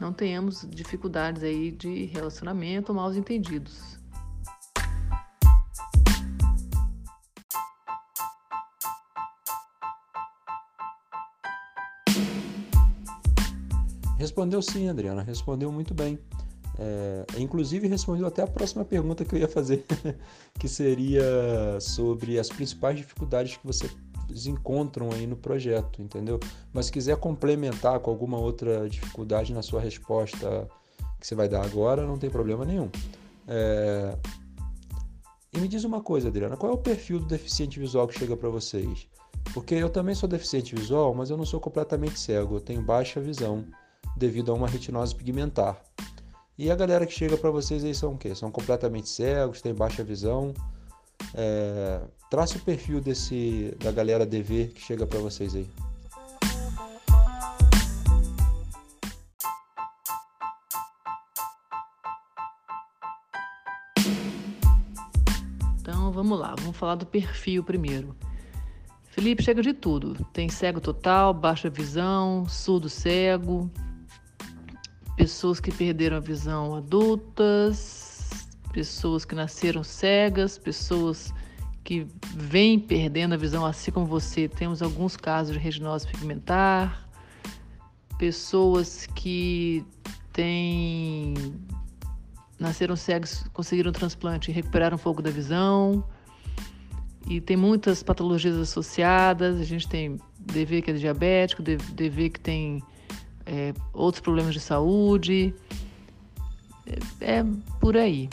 não 0.00 0.12
tenhamos 0.12 0.66
dificuldades 0.68 1.42
aí 1.42 1.70
de 1.70 2.06
relacionamento 2.06 2.92
mal 2.92 3.14
entendidos. 3.14 3.96
Respondeu 14.18 14.60
sim, 14.60 14.88
Adriana, 14.88 15.22
respondeu 15.22 15.70
muito 15.70 15.94
bem. 15.94 16.18
É, 16.78 17.24
inclusive 17.38 17.88
respondeu 17.88 18.26
até 18.26 18.42
a 18.42 18.46
próxima 18.46 18.84
pergunta 18.84 19.24
que 19.24 19.34
eu 19.34 19.38
ia 19.38 19.48
fazer, 19.48 19.84
que 20.58 20.68
seria 20.68 21.22
sobre 21.80 22.38
as 22.38 22.48
principais 22.48 22.98
dificuldades 22.98 23.56
que 23.56 23.66
vocês 24.26 24.46
encontram 24.46 25.10
aí 25.12 25.26
no 25.26 25.36
projeto, 25.36 26.02
entendeu? 26.02 26.38
Mas 26.72 26.86
se 26.86 26.92
quiser 26.92 27.16
complementar 27.16 28.00
com 28.00 28.10
alguma 28.10 28.38
outra 28.38 28.88
dificuldade 28.88 29.52
na 29.52 29.62
sua 29.62 29.80
resposta 29.80 30.68
que 31.20 31.26
você 31.26 31.34
vai 31.34 31.48
dar 31.48 31.64
agora, 31.64 32.06
não 32.06 32.18
tem 32.18 32.30
problema 32.30 32.64
nenhum. 32.64 32.90
É... 33.46 34.16
E 35.52 35.58
me 35.58 35.68
diz 35.68 35.84
uma 35.84 36.02
coisa, 36.02 36.28
Adriana, 36.28 36.56
qual 36.56 36.72
é 36.72 36.74
o 36.74 36.78
perfil 36.78 37.20
do 37.20 37.26
deficiente 37.26 37.78
visual 37.78 38.06
que 38.06 38.18
chega 38.18 38.36
para 38.36 38.48
vocês? 38.48 39.08
Porque 39.54 39.74
eu 39.74 39.88
também 39.88 40.14
sou 40.14 40.28
deficiente 40.28 40.74
visual, 40.74 41.14
mas 41.14 41.30
eu 41.30 41.36
não 41.36 41.46
sou 41.46 41.60
completamente 41.60 42.18
cego, 42.18 42.56
eu 42.56 42.60
tenho 42.60 42.82
baixa 42.82 43.20
visão 43.20 43.64
devido 44.16 44.50
a 44.50 44.54
uma 44.54 44.66
retinose 44.66 45.14
pigmentar. 45.14 45.80
E 46.58 46.70
a 46.70 46.74
galera 46.74 47.06
que 47.06 47.12
chega 47.12 47.36
para 47.36 47.50
vocês 47.50 47.84
aí 47.84 47.94
são 47.94 48.14
o 48.14 48.18
quê? 48.18 48.34
São 48.34 48.50
completamente 48.50 49.08
cegos, 49.08 49.60
têm 49.60 49.74
baixa 49.74 50.02
visão. 50.02 50.54
É, 51.38 52.00
traça 52.30 52.56
o 52.56 52.60
perfil 52.60 52.98
desse 52.98 53.76
da 53.78 53.92
galera 53.92 54.24
DV 54.24 54.72
que 54.74 54.80
chega 54.80 55.06
para 55.06 55.18
vocês 55.18 55.54
aí. 55.54 55.68
Então 65.78 66.10
vamos 66.10 66.40
lá, 66.40 66.54
vamos 66.58 66.76
falar 66.76 66.94
do 66.94 67.04
perfil 67.04 67.62
primeiro. 67.62 68.16
Felipe 69.04 69.42
chega 69.42 69.62
de 69.62 69.74
tudo. 69.74 70.26
Tem 70.32 70.48
cego 70.48 70.80
total, 70.80 71.34
baixa 71.34 71.68
visão, 71.68 72.48
surdo 72.48 72.88
cego, 72.88 73.70
pessoas 75.16 75.58
que 75.58 75.72
perderam 75.72 76.16
a 76.18 76.20
visão 76.20 76.74
adultas, 76.74 77.95
pessoas 78.76 79.24
que 79.24 79.34
nasceram 79.34 79.82
cegas, 79.82 80.58
pessoas 80.58 81.32
que 81.82 82.06
vêm 82.34 82.78
perdendo 82.78 83.32
a 83.32 83.36
visão, 83.38 83.64
assim 83.64 83.90
como 83.90 84.04
você. 84.04 84.48
Temos 84.48 84.82
alguns 84.82 85.16
casos 85.16 85.54
de 85.54 85.58
retinose 85.58 86.06
pigmentar, 86.06 87.08
pessoas 88.18 89.06
que 89.14 89.82
têm 90.30 91.32
nasceram 92.58 92.96
cegos, 92.96 93.46
conseguiram 93.54 93.88
um 93.88 93.92
transplante 93.94 94.50
e 94.50 94.54
recuperaram 94.54 94.96
um 94.96 95.00
pouco 95.00 95.22
da 95.22 95.30
visão. 95.30 96.04
E 97.26 97.40
tem 97.40 97.56
muitas 97.56 98.02
patologias 98.02 98.56
associadas. 98.56 99.58
A 99.58 99.64
gente 99.64 99.88
tem 99.88 100.20
DV 100.38 100.82
que 100.82 100.90
é 100.90 100.94
diabético, 100.94 101.62
DV 101.62 102.28
que 102.28 102.40
tem 102.40 102.82
é, 103.46 103.72
outros 103.94 104.20
problemas 104.20 104.52
de 104.52 104.60
saúde, 104.60 105.54
é, 107.20 107.38
é 107.38 107.44
por 107.80 107.96
aí. 107.96 108.28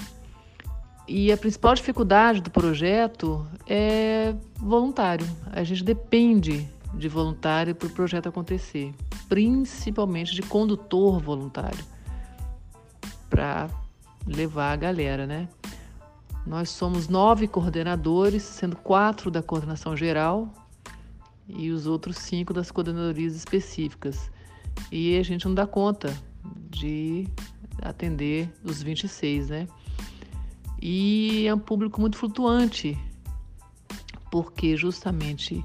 E 1.07 1.31
a 1.31 1.37
principal 1.37 1.75
dificuldade 1.75 2.41
do 2.41 2.49
projeto 2.49 3.45
é 3.67 4.33
voluntário. 4.57 5.27
A 5.51 5.63
gente 5.63 5.83
depende 5.83 6.67
de 6.93 7.09
voluntário 7.09 7.75
para 7.75 7.87
o 7.87 7.91
projeto 7.91 8.29
acontecer, 8.29 8.93
principalmente 9.27 10.33
de 10.33 10.41
condutor 10.41 11.19
voluntário, 11.19 11.83
para 13.29 13.69
levar 14.25 14.71
a 14.71 14.75
galera, 14.75 15.27
né? 15.27 15.49
Nós 16.45 16.69
somos 16.69 17.07
nove 17.07 17.47
coordenadores, 17.47 18.43
sendo 18.43 18.75
quatro 18.75 19.31
da 19.31 19.41
coordenação 19.41 19.95
geral 19.95 20.53
e 21.47 21.69
os 21.71 21.87
outros 21.87 22.17
cinco 22.17 22.53
das 22.53 22.71
coordenadorias 22.71 23.35
específicas. 23.35 24.31
E 24.91 25.17
a 25.17 25.23
gente 25.23 25.45
não 25.45 25.53
dá 25.53 25.65
conta 25.65 26.13
de 26.69 27.27
atender 27.81 28.49
os 28.63 28.81
26, 28.81 29.49
né? 29.49 29.67
E 30.85 31.47
é 31.47 31.55
um 31.55 31.59
público 31.59 32.01
muito 32.01 32.17
flutuante, 32.17 32.99
porque 34.29 34.75
justamente 34.75 35.63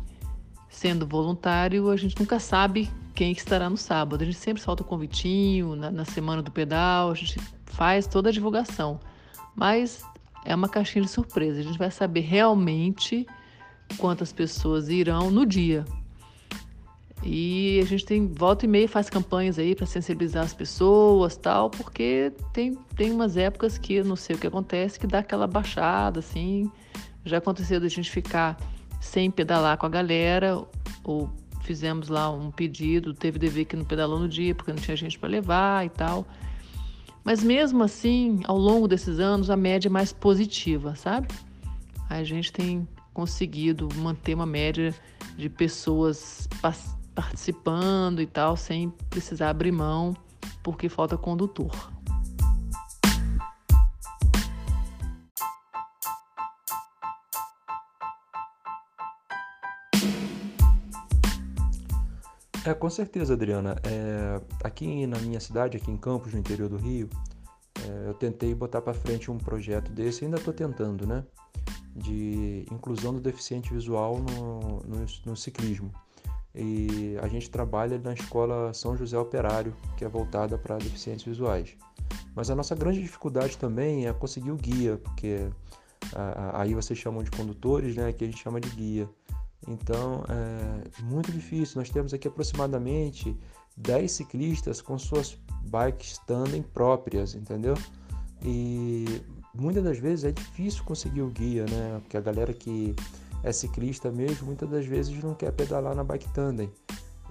sendo 0.68 1.04
voluntário, 1.08 1.90
a 1.90 1.96
gente 1.96 2.16
nunca 2.20 2.38
sabe 2.38 2.88
quem 3.16 3.32
estará 3.32 3.68
no 3.68 3.76
sábado. 3.76 4.22
A 4.22 4.24
gente 4.24 4.38
sempre 4.38 4.62
solta 4.62 4.84
o 4.84 4.86
convitinho 4.86 5.74
na, 5.74 5.90
na 5.90 6.04
semana 6.04 6.40
do 6.40 6.52
pedal, 6.52 7.10
a 7.10 7.14
gente 7.16 7.40
faz 7.66 8.06
toda 8.06 8.28
a 8.28 8.32
divulgação. 8.32 9.00
Mas 9.56 10.04
é 10.44 10.54
uma 10.54 10.68
caixinha 10.68 11.04
de 11.04 11.10
surpresa. 11.10 11.58
A 11.58 11.64
gente 11.64 11.78
vai 11.80 11.90
saber 11.90 12.20
realmente 12.20 13.26
quantas 13.96 14.32
pessoas 14.32 14.88
irão 14.88 15.32
no 15.32 15.44
dia. 15.44 15.84
E 17.30 17.78
a 17.82 17.84
gente 17.84 18.06
tem 18.06 18.26
volta 18.26 18.64
e 18.64 18.68
meia 18.68 18.88
faz 18.88 19.10
campanhas 19.10 19.58
aí 19.58 19.74
para 19.74 19.84
sensibilizar 19.84 20.42
as 20.42 20.54
pessoas, 20.54 21.36
tal, 21.36 21.68
porque 21.68 22.32
tem, 22.54 22.74
tem 22.96 23.12
umas 23.12 23.36
épocas 23.36 23.76
que 23.76 24.02
não 24.02 24.16
sei 24.16 24.34
o 24.34 24.38
que 24.38 24.46
acontece, 24.46 24.98
que 24.98 25.06
dá 25.06 25.18
aquela 25.18 25.46
baixada 25.46 26.20
assim. 26.20 26.72
Já 27.26 27.36
aconteceu 27.36 27.78
da 27.78 27.88
gente 27.88 28.10
ficar 28.10 28.56
sem 28.98 29.30
pedalar 29.30 29.76
com 29.76 29.84
a 29.84 29.90
galera, 29.90 30.64
ou 31.04 31.30
fizemos 31.64 32.08
lá 32.08 32.30
um 32.30 32.50
pedido, 32.50 33.12
teve 33.12 33.38
dever 33.38 33.66
que 33.66 33.76
não 33.76 33.84
pedalou 33.84 34.18
no 34.18 34.28
dia 34.28 34.54
porque 34.54 34.72
não 34.72 34.80
tinha 34.80 34.96
gente 34.96 35.18
para 35.18 35.28
levar 35.28 35.84
e 35.84 35.90
tal. 35.90 36.26
Mas 37.22 37.44
mesmo 37.44 37.82
assim, 37.82 38.40
ao 38.44 38.56
longo 38.56 38.88
desses 38.88 39.20
anos, 39.20 39.50
a 39.50 39.56
média 39.56 39.88
é 39.88 39.90
mais 39.90 40.14
positiva, 40.14 40.96
sabe? 40.96 41.28
A 42.08 42.24
gente 42.24 42.50
tem 42.50 42.88
conseguido 43.12 43.86
manter 43.96 44.32
uma 44.32 44.46
média 44.46 44.94
de 45.36 45.50
pessoas 45.50 46.48
participando 47.18 48.22
e 48.22 48.26
tal, 48.28 48.56
sem 48.56 48.90
precisar 49.10 49.50
abrir 49.50 49.72
mão, 49.72 50.16
porque 50.62 50.88
falta 50.88 51.18
condutor. 51.18 51.72
É, 62.64 62.72
com 62.72 62.88
certeza, 62.88 63.34
Adriana. 63.34 63.74
É, 63.82 64.40
aqui 64.62 65.04
na 65.08 65.18
minha 65.18 65.40
cidade, 65.40 65.76
aqui 65.76 65.90
em 65.90 65.96
Campos, 65.96 66.32
no 66.32 66.38
interior 66.38 66.68
do 66.68 66.76
Rio, 66.76 67.08
é, 67.82 68.08
eu 68.08 68.14
tentei 68.14 68.54
botar 68.54 68.80
para 68.80 68.94
frente 68.94 69.28
um 69.28 69.38
projeto 69.38 69.90
desse, 69.90 70.24
ainda 70.24 70.36
estou 70.36 70.54
tentando, 70.54 71.04
né? 71.04 71.24
De 71.96 72.64
inclusão 72.70 73.12
do 73.12 73.20
deficiente 73.20 73.74
visual 73.74 74.18
no, 74.20 74.80
no, 74.82 75.06
no, 75.26 75.36
ciclismo. 75.36 75.92
E 76.54 77.16
a 77.22 77.28
gente 77.28 77.50
trabalha 77.50 77.98
na 77.98 78.14
escola 78.14 78.72
São 78.74 78.96
José 78.96 79.18
Operário, 79.18 79.74
que 79.96 80.04
é 80.04 80.08
voltada 80.08 80.58
para 80.58 80.76
deficientes 80.76 81.24
visuais. 81.24 81.76
Mas 82.34 82.50
a 82.50 82.54
nossa 82.54 82.74
grande 82.74 83.00
dificuldade 83.00 83.58
também 83.58 84.06
é 84.06 84.12
conseguir 84.12 84.50
o 84.50 84.56
guia, 84.56 84.96
porque 84.96 85.48
aí 86.54 86.74
vocês 86.74 86.98
chamam 86.98 87.22
de 87.22 87.30
condutores, 87.30 87.96
né? 87.96 88.08
Aqui 88.08 88.24
a 88.24 88.26
gente 88.26 88.42
chama 88.42 88.60
de 88.60 88.70
guia. 88.70 89.08
Então, 89.66 90.24
é 90.28 91.02
muito 91.02 91.30
difícil. 91.30 91.78
Nós 91.78 91.90
temos 91.90 92.14
aqui 92.14 92.28
aproximadamente 92.28 93.36
10 93.76 94.10
ciclistas 94.10 94.80
com 94.80 94.98
suas 94.98 95.38
bikes 95.64 96.12
standing 96.12 96.62
próprias, 96.62 97.34
entendeu? 97.34 97.74
E 98.42 99.04
muitas 99.54 99.84
das 99.84 99.98
vezes 99.98 100.24
é 100.24 100.32
difícil 100.32 100.82
conseguir 100.84 101.22
o 101.22 101.28
guia, 101.28 101.64
né? 101.66 101.98
Porque 102.00 102.16
a 102.16 102.20
galera 102.20 102.52
que 102.52 102.94
é 103.42 103.52
ciclista 103.52 104.10
mesmo, 104.10 104.46
muitas 104.46 104.68
das 104.68 104.86
vezes 104.86 105.22
não 105.22 105.34
quer 105.34 105.52
pedalar 105.52 105.94
na 105.94 106.04
bike 106.04 106.28
tandem. 106.30 106.70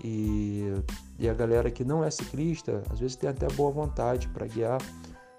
E, 0.04 0.74
e 1.18 1.28
a 1.28 1.34
galera 1.34 1.72
que 1.72 1.84
não 1.84 2.04
é 2.04 2.12
ciclista, 2.12 2.84
às 2.92 3.00
vezes 3.00 3.16
tem 3.16 3.30
até 3.30 3.48
boa 3.48 3.72
vontade 3.72 4.28
para 4.28 4.46
guiar, 4.46 4.80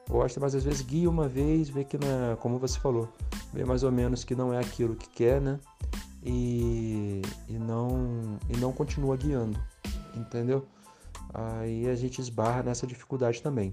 gosta, 0.08 0.40
mas 0.40 0.54
às 0.54 0.64
vezes 0.64 0.82
guia 0.82 1.08
uma 1.08 1.28
vez, 1.28 1.68
vê 1.68 1.84
que 1.84 1.96
não 1.96 2.32
é, 2.32 2.36
como 2.36 2.58
você 2.58 2.78
falou, 2.80 3.08
vê 3.52 3.64
mais 3.64 3.82
ou 3.82 3.92
menos 3.92 4.24
que 4.24 4.34
não 4.34 4.52
é 4.52 4.58
aquilo 4.58 4.96
que 4.96 5.08
quer, 5.08 5.40
né? 5.40 5.60
e, 6.22 7.22
e, 7.48 7.58
não, 7.58 8.38
e 8.48 8.56
não 8.56 8.72
continua 8.72 9.16
guiando, 9.16 9.58
entendeu? 10.14 10.66
Aí 11.32 11.88
a 11.88 11.94
gente 11.94 12.20
esbarra 12.20 12.62
nessa 12.62 12.86
dificuldade 12.86 13.42
também. 13.42 13.72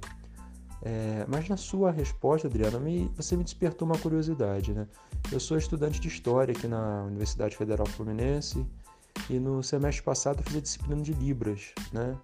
É, 0.81 1.25
mas 1.27 1.49
na 1.49 1.57
sua 1.57 1.91
resposta, 1.91 2.47
Adriana, 2.47 2.79
me, 2.79 3.11
você 3.15 3.35
me 3.35 3.43
despertou 3.43 3.87
uma 3.87 3.97
curiosidade, 3.97 4.73
né? 4.73 4.87
Eu 5.31 5.39
sou 5.39 5.57
estudante 5.57 5.99
de 5.99 6.07
História 6.07 6.53
aqui 6.55 6.67
na 6.67 7.03
Universidade 7.03 7.55
Federal 7.55 7.87
Fluminense 7.87 8.65
e 9.29 9.39
no 9.39 9.63
semestre 9.63 10.03
passado 10.03 10.39
eu 10.39 10.43
fiz 10.43 10.57
a 10.57 10.61
disciplina 10.61 11.01
de 11.01 11.13
Libras, 11.13 11.73
né? 11.91 12.15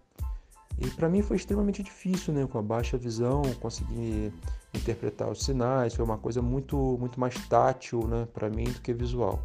E 0.77 0.89
para 0.91 1.09
mim 1.09 1.21
foi 1.21 1.37
extremamente 1.37 1.81
difícil, 1.81 2.33
né? 2.33 2.45
Com 2.45 2.57
a 2.57 2.61
baixa 2.61 2.97
visão, 2.97 3.41
conseguir 3.59 4.33
interpretar 4.73 5.29
os 5.29 5.43
sinais, 5.43 5.93
foi 5.93 6.05
uma 6.05 6.17
coisa 6.17 6.41
muito, 6.41 6.97
muito 6.99 7.19
mais 7.19 7.35
tátil, 7.47 8.07
né? 8.07 8.27
Para 8.33 8.49
mim 8.49 8.65
do 8.65 8.81
que 8.81 8.93
visual. 8.93 9.41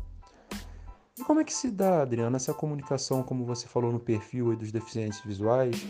E 1.19 1.25
como 1.25 1.40
é 1.40 1.45
que 1.45 1.53
se 1.53 1.71
dá, 1.71 2.03
Adriana, 2.03 2.37
essa 2.37 2.53
comunicação, 2.53 3.23
como 3.23 3.45
você 3.47 3.66
falou 3.66 3.90
no 3.90 3.99
perfil 3.99 4.55
dos 4.55 4.71
deficientes 4.71 5.21
visuais, 5.25 5.87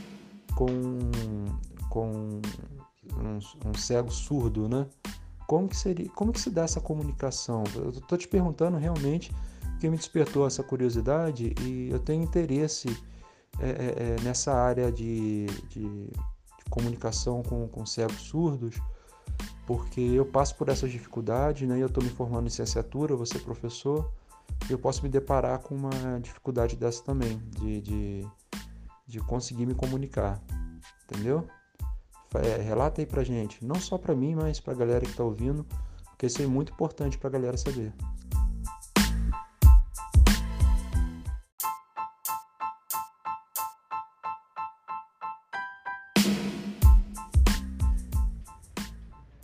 com, 0.55 0.70
com 1.90 2.40
um, 3.14 3.68
um, 3.68 3.74
cego 3.74 4.10
surdo, 4.10 4.68
né? 4.68 4.86
Como 5.46 5.68
que, 5.68 5.76
seria, 5.76 6.08
como 6.10 6.32
que 6.32 6.40
se 6.40 6.50
dá 6.50 6.62
essa 6.62 6.80
comunicação? 6.80 7.62
Eu 7.74 7.90
estou 7.90 8.18
te 8.18 8.26
perguntando 8.26 8.76
realmente, 8.76 9.32
porque 9.60 9.88
me 9.88 9.96
despertou 9.96 10.46
essa 10.46 10.62
curiosidade 10.62 11.54
e 11.60 11.88
eu 11.90 12.00
tenho 12.00 12.22
interesse 12.22 12.88
é, 13.60 13.68
é, 13.68 14.16
é 14.18 14.22
nessa 14.22 14.52
área 14.52 14.90
de, 14.90 15.46
de, 15.68 16.06
de 16.08 16.64
comunicação 16.68 17.42
com, 17.42 17.68
com 17.68 17.86
cegos 17.86 18.22
surdos, 18.22 18.80
porque 19.66 20.00
eu 20.00 20.26
passo 20.26 20.56
por 20.56 20.68
essas 20.68 20.90
dificuldades, 20.90 21.68
né? 21.68 21.80
Eu 21.80 21.86
estou 21.86 22.02
me 22.02 22.10
formando 22.10 22.42
em 22.42 22.44
licenciatura, 22.44 23.14
você 23.14 23.36
é 23.36 23.40
professor, 23.40 24.10
eu 24.68 24.78
posso 24.78 25.02
me 25.02 25.08
deparar 25.08 25.58
com 25.60 25.74
uma 25.74 26.20
dificuldade 26.20 26.76
dessa 26.76 27.02
também, 27.02 27.38
de, 27.50 27.80
de, 27.80 28.28
de 29.06 29.20
conseguir 29.20 29.66
me 29.66 29.74
comunicar, 29.74 30.42
entendeu? 31.04 31.46
É, 32.34 32.60
relata 32.60 33.00
aí 33.00 33.06
pra 33.06 33.24
gente, 33.24 33.64
não 33.64 33.76
só 33.76 33.96
pra 33.96 34.14
mim, 34.14 34.34
mas 34.34 34.60
pra 34.60 34.74
galera 34.74 35.04
que 35.04 35.12
tá 35.12 35.24
ouvindo, 35.24 35.64
porque 36.10 36.26
isso 36.26 36.42
é 36.42 36.46
muito 36.46 36.72
importante 36.72 37.16
pra 37.16 37.30
galera 37.30 37.56
saber. 37.56 37.92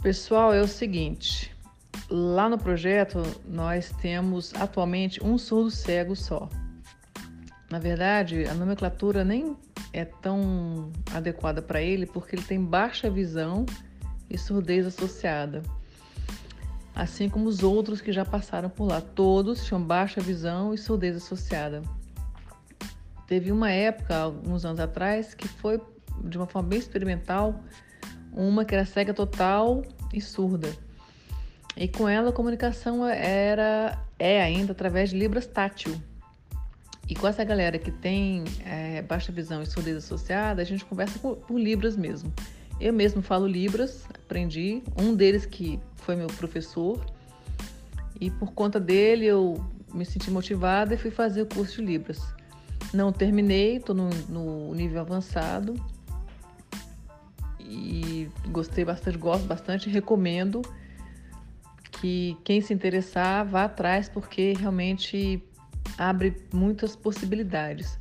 Pessoal, 0.02 0.52
é 0.52 0.60
o 0.60 0.66
seguinte, 0.66 1.52
Lá 2.14 2.46
no 2.46 2.58
projeto, 2.58 3.22
nós 3.48 3.90
temos 4.02 4.52
atualmente 4.56 5.24
um 5.24 5.38
surdo 5.38 5.70
cego 5.70 6.14
só. 6.14 6.46
Na 7.70 7.78
verdade, 7.78 8.44
a 8.44 8.52
nomenclatura 8.52 9.24
nem 9.24 9.56
é 9.92 10.04
tão 10.04 10.90
adequada 11.12 11.60
para 11.60 11.82
ele 11.82 12.06
porque 12.06 12.36
ele 12.36 12.42
tem 12.42 12.62
baixa 12.62 13.10
visão 13.10 13.66
e 14.30 14.38
surdez 14.38 14.86
associada. 14.86 15.62
Assim 16.94 17.28
como 17.28 17.48
os 17.48 17.62
outros 17.62 18.00
que 18.00 18.12
já 18.12 18.24
passaram 18.24 18.68
por 18.68 18.86
lá. 18.86 19.00
Todos 19.00 19.64
tinham 19.64 19.82
baixa 19.82 20.20
visão 20.20 20.72
e 20.72 20.78
surdez 20.78 21.16
associada. 21.16 21.82
Teve 23.26 23.50
uma 23.50 23.70
época, 23.70 24.16
alguns 24.16 24.64
anos 24.64 24.80
atrás, 24.80 25.34
que 25.34 25.48
foi 25.48 25.80
de 26.24 26.36
uma 26.36 26.46
forma 26.46 26.68
bem 26.68 26.78
experimental, 26.78 27.60
uma 28.32 28.64
que 28.64 28.74
era 28.74 28.84
cega 28.84 29.14
total 29.14 29.82
e 30.12 30.20
surda. 30.20 30.68
E 31.76 31.88
com 31.88 32.06
ela 32.08 32.28
a 32.28 32.32
comunicação 32.32 33.06
era 33.06 33.98
é 34.18 34.42
ainda 34.42 34.72
através 34.72 35.10
de 35.10 35.18
libras 35.18 35.46
tátil. 35.46 36.00
E 37.08 37.14
com 37.14 37.26
essa 37.26 37.44
galera 37.44 37.78
que 37.78 37.90
tem 37.90 38.44
é, 38.64 39.02
baixa 39.02 39.32
visão 39.32 39.62
e 39.62 39.66
surdez 39.66 39.96
associada, 39.96 40.62
a 40.62 40.64
gente 40.64 40.84
conversa 40.84 41.18
por, 41.18 41.36
por, 41.36 41.58
libras 41.58 41.96
mesmo. 41.96 42.32
Eu 42.80 42.92
mesmo 42.92 43.22
falo 43.22 43.46
libras, 43.46 44.04
aprendi. 44.08 44.82
Um 44.96 45.14
deles 45.14 45.44
que 45.44 45.78
foi 45.96 46.16
meu 46.16 46.28
professor 46.28 47.04
e 48.20 48.30
por 48.30 48.52
conta 48.52 48.78
dele 48.78 49.26
eu 49.26 49.64
me 49.92 50.04
senti 50.04 50.30
motivada 50.30 50.94
e 50.94 50.96
fui 50.96 51.10
fazer 51.10 51.42
o 51.42 51.46
curso 51.46 51.76
de 51.76 51.86
libras. 51.86 52.20
Não 52.94 53.12
terminei, 53.12 53.76
estou 53.76 53.94
no, 53.94 54.10
no 54.28 54.74
nível 54.74 55.00
avançado 55.00 55.74
e 57.60 58.28
gostei 58.48 58.84
bastante, 58.84 59.18
gosto 59.18 59.46
bastante, 59.46 59.88
recomendo 59.88 60.62
que 61.90 62.36
quem 62.44 62.60
se 62.60 62.74
interessar 62.74 63.46
vá 63.46 63.64
atrás, 63.64 64.08
porque 64.08 64.54
realmente 64.58 65.42
abre 65.98 66.36
muitas 66.52 66.96
possibilidades. 66.96 67.98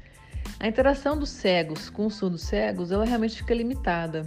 A 0.60 0.67
interação 0.67 1.17
dos 1.17 1.30
cegos 1.30 1.89
com 1.89 2.06
os 2.06 2.15
surdos 2.15 2.41
cegos, 2.41 2.91
ela 2.91 3.06
realmente 3.06 3.38
fica 3.38 3.54
limitada, 3.54 4.26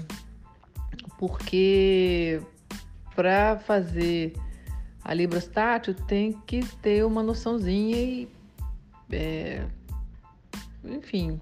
porque 1.18 2.40
para 3.14 3.58
fazer 3.58 4.34
a 5.04 5.12
Libras 5.12 5.46
tátil 5.46 5.94
tem 5.94 6.32
que 6.46 6.64
ter 6.78 7.04
uma 7.04 7.22
noçãozinha 7.22 7.96
e, 7.96 8.28
é, 9.12 9.64
enfim, 10.84 11.40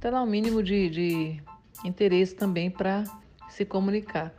ter 0.00 0.10
lá 0.10 0.22
um 0.22 0.26
mínimo 0.26 0.62
de, 0.62 0.90
de 0.90 1.42
interesse 1.84 2.34
também 2.34 2.70
para 2.70 3.04
se 3.48 3.64
comunicar. 3.64 4.34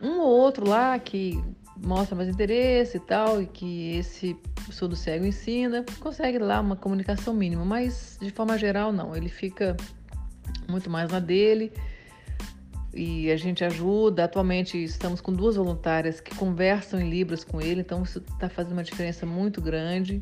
Um 0.00 0.20
ou 0.20 0.28
outro 0.28 0.68
lá 0.68 0.98
que 0.98 1.42
mostra 1.76 2.14
mais 2.16 2.28
interesse 2.28 2.96
e 2.96 3.00
tal, 3.00 3.42
e 3.42 3.46
que 3.46 3.96
esse 3.96 4.36
surdo 4.70 4.96
cego 4.96 5.24
ensina, 5.24 5.84
consegue 6.00 6.38
lá 6.38 6.60
uma 6.60 6.76
comunicação 6.76 7.34
mínima, 7.34 7.64
mas 7.64 8.18
de 8.20 8.30
forma 8.30 8.56
geral 8.56 8.92
não, 8.92 9.14
ele 9.14 9.28
fica 9.28 9.76
muito 10.68 10.88
mais 10.88 11.10
na 11.10 11.18
dele 11.18 11.72
e 12.92 13.30
a 13.30 13.36
gente 13.36 13.64
ajuda. 13.64 14.24
Atualmente 14.24 14.82
estamos 14.82 15.20
com 15.20 15.32
duas 15.32 15.56
voluntárias 15.56 16.20
que 16.20 16.34
conversam 16.34 17.00
em 17.00 17.10
Libras 17.10 17.44
com 17.44 17.60
ele, 17.60 17.80
então 17.80 18.02
isso 18.02 18.18
está 18.18 18.48
fazendo 18.48 18.72
uma 18.72 18.84
diferença 18.84 19.26
muito 19.26 19.60
grande, 19.60 20.20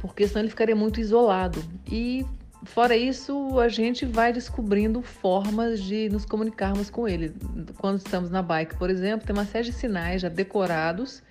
porque 0.00 0.28
senão 0.28 0.42
ele 0.42 0.50
ficaria 0.50 0.76
muito 0.76 1.00
isolado. 1.00 1.64
E 1.90 2.24
fora 2.64 2.96
isso, 2.96 3.58
a 3.58 3.68
gente 3.68 4.04
vai 4.04 4.32
descobrindo 4.32 5.02
formas 5.02 5.82
de 5.82 6.08
nos 6.08 6.24
comunicarmos 6.24 6.90
com 6.90 7.08
ele. 7.08 7.34
Quando 7.78 7.98
estamos 7.98 8.30
na 8.30 8.42
bike, 8.42 8.76
por 8.76 8.90
exemplo, 8.90 9.26
tem 9.26 9.34
uma 9.34 9.44
série 9.44 9.66
de 9.66 9.72
sinais 9.72 10.22
já 10.22 10.28
decorados 10.28 11.22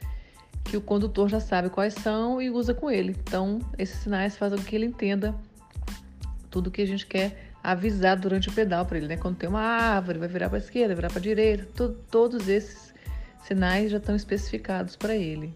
que 0.63 0.77
o 0.77 0.81
condutor 0.81 1.29
já 1.29 1.39
sabe 1.39 1.69
quais 1.69 1.93
são 1.93 2.41
e 2.41 2.49
usa 2.49 2.73
com 2.73 2.89
ele. 2.89 3.15
Então, 3.23 3.59
esses 3.77 3.97
sinais 3.97 4.37
fazem 4.37 4.57
com 4.57 4.63
que 4.63 4.75
ele 4.75 4.85
entenda 4.85 5.35
tudo 6.49 6.71
que 6.71 6.81
a 6.81 6.87
gente 6.87 7.05
quer 7.05 7.51
avisar 7.63 8.17
durante 8.17 8.49
o 8.49 8.51
pedal 8.51 8.85
para 8.85 8.97
ele, 8.97 9.07
né? 9.07 9.17
Quando 9.17 9.37
tem 9.37 9.49
uma 9.49 9.61
árvore, 9.61 10.19
vai 10.19 10.27
virar 10.27 10.49
para 10.49 10.57
a 10.57 10.61
esquerda, 10.61 10.95
virar 10.95 11.09
para 11.09 11.19
a 11.19 11.21
direita, 11.21 11.65
to 11.75 11.89
todos 12.09 12.47
esses 12.47 12.93
sinais 13.45 13.91
já 13.91 13.97
estão 13.97 14.15
especificados 14.15 14.95
para 14.95 15.15
ele. 15.15 15.55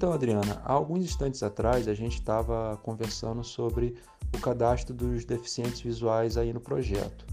Então, 0.00 0.14
Adriana, 0.14 0.62
há 0.64 0.72
alguns 0.72 1.04
instantes 1.04 1.42
atrás 1.42 1.86
a 1.86 1.92
gente 1.92 2.14
estava 2.14 2.74
conversando 2.82 3.44
sobre 3.44 3.96
o 4.34 4.40
cadastro 4.40 4.94
dos 4.94 5.26
deficientes 5.26 5.82
visuais 5.82 6.38
aí 6.38 6.54
no 6.54 6.60
projeto. 6.60 7.26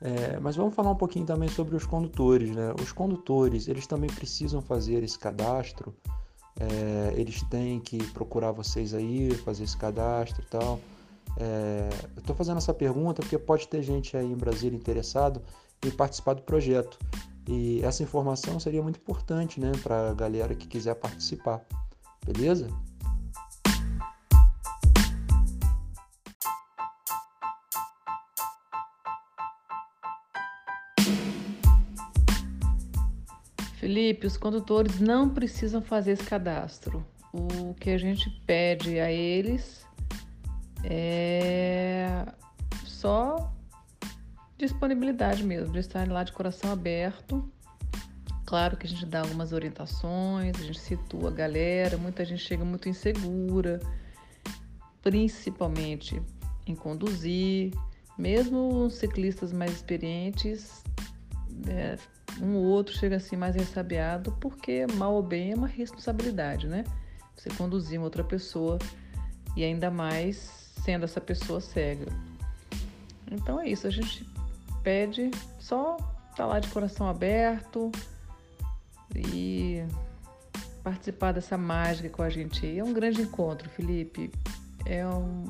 É, 0.00 0.40
mas 0.40 0.56
vamos 0.56 0.74
falar 0.74 0.92
um 0.92 0.96
pouquinho 0.96 1.26
também 1.26 1.50
sobre 1.50 1.76
os 1.76 1.84
condutores, 1.84 2.48
né? 2.48 2.72
Os 2.80 2.92
condutores, 2.92 3.68
eles 3.68 3.86
também 3.86 4.08
precisam 4.08 4.62
fazer 4.62 5.04
esse 5.04 5.18
cadastro. 5.18 5.94
É, 6.58 7.12
eles 7.14 7.42
têm 7.50 7.78
que 7.78 8.02
procurar 8.12 8.52
vocês 8.52 8.94
aí, 8.94 9.30
fazer 9.44 9.64
esse 9.64 9.76
cadastro 9.76 10.42
e 10.42 10.46
tal. 10.46 10.80
É, 11.36 11.90
eu 12.16 12.20
estou 12.20 12.34
fazendo 12.34 12.56
essa 12.56 12.72
pergunta 12.72 13.20
porque 13.20 13.36
pode 13.36 13.68
ter 13.68 13.82
gente 13.82 14.16
aí 14.16 14.32
em 14.32 14.36
Brasília 14.36 14.78
interessado 14.78 15.42
em 15.84 15.90
participar 15.90 16.32
do 16.32 16.40
projeto. 16.40 16.98
E 17.46 17.82
essa 17.84 18.02
informação 18.02 18.58
seria 18.58 18.82
muito 18.82 18.96
importante 18.96 19.60
né, 19.60 19.72
para 19.82 20.08
a 20.08 20.14
galera 20.14 20.54
que 20.54 20.66
quiser 20.66 20.94
participar. 20.94 21.62
Beleza? 22.24 22.68
Felipe, 33.82 34.28
os 34.28 34.36
condutores 34.36 35.00
não 35.00 35.28
precisam 35.28 35.82
fazer 35.82 36.12
esse 36.12 36.22
cadastro. 36.22 37.04
O 37.32 37.74
que 37.74 37.90
a 37.90 37.98
gente 37.98 38.30
pede 38.46 39.00
a 39.00 39.10
eles 39.10 39.84
é 40.84 42.24
só 42.84 43.52
disponibilidade 44.56 45.42
mesmo, 45.42 45.72
de 45.72 45.80
estarem 45.80 46.12
lá 46.12 46.22
de 46.22 46.30
coração 46.30 46.70
aberto. 46.70 47.50
Claro 48.52 48.76
que 48.76 48.86
a 48.86 48.90
gente 48.90 49.06
dá 49.06 49.20
algumas 49.20 49.54
orientações, 49.54 50.54
a 50.60 50.62
gente 50.62 50.78
situa 50.78 51.30
a 51.30 51.32
galera, 51.32 51.96
muita 51.96 52.22
gente 52.22 52.42
chega 52.42 52.62
muito 52.62 52.86
insegura, 52.86 53.80
principalmente 55.00 56.20
em 56.66 56.74
conduzir. 56.74 57.72
Mesmo 58.18 58.90
ciclistas 58.90 59.54
mais 59.54 59.72
experientes 59.72 60.84
é, 61.66 61.96
um 62.42 62.56
ou 62.56 62.64
outro 62.64 62.94
chega 62.94 63.16
assim 63.16 63.36
mais 63.36 63.56
ressabiado, 63.56 64.32
porque 64.32 64.86
mal 64.96 65.14
ou 65.14 65.22
bem 65.22 65.52
é 65.52 65.54
uma 65.54 65.66
responsabilidade, 65.66 66.68
né? 66.68 66.84
Você 67.34 67.48
conduzir 67.56 67.98
uma 67.98 68.04
outra 68.04 68.22
pessoa 68.22 68.78
e 69.56 69.64
ainda 69.64 69.90
mais 69.90 70.74
sendo 70.84 71.06
essa 71.06 71.22
pessoa 71.22 71.58
cega. 71.58 72.12
Então 73.30 73.58
é 73.58 73.66
isso, 73.66 73.86
a 73.86 73.90
gente 73.90 74.26
pede 74.82 75.30
só 75.58 75.96
estar 75.96 76.36
tá 76.36 76.44
lá 76.44 76.60
de 76.60 76.68
coração 76.68 77.08
aberto 77.08 77.90
e 79.14 79.84
participar 80.82 81.32
dessa 81.32 81.56
mágica 81.56 82.08
com 82.08 82.22
a 82.22 82.30
gente. 82.30 82.78
É 82.78 82.82
um 82.82 82.92
grande 82.92 83.22
encontro, 83.22 83.68
Felipe. 83.70 84.30
É 84.84 85.06
um, 85.06 85.44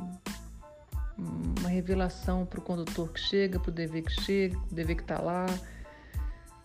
uma 1.59 1.69
revelação 1.69 2.45
para 2.45 2.61
o 2.61 2.63
condutor 2.63 3.13
que 3.13 3.21
chega, 3.21 3.59
para 3.59 3.71
o 3.71 3.73
DV 3.73 4.03
que 4.03 4.21
chega, 4.21 4.59
o 4.59 4.75
DV 4.75 4.95
que 4.97 5.03
está 5.03 5.21
lá 5.21 5.47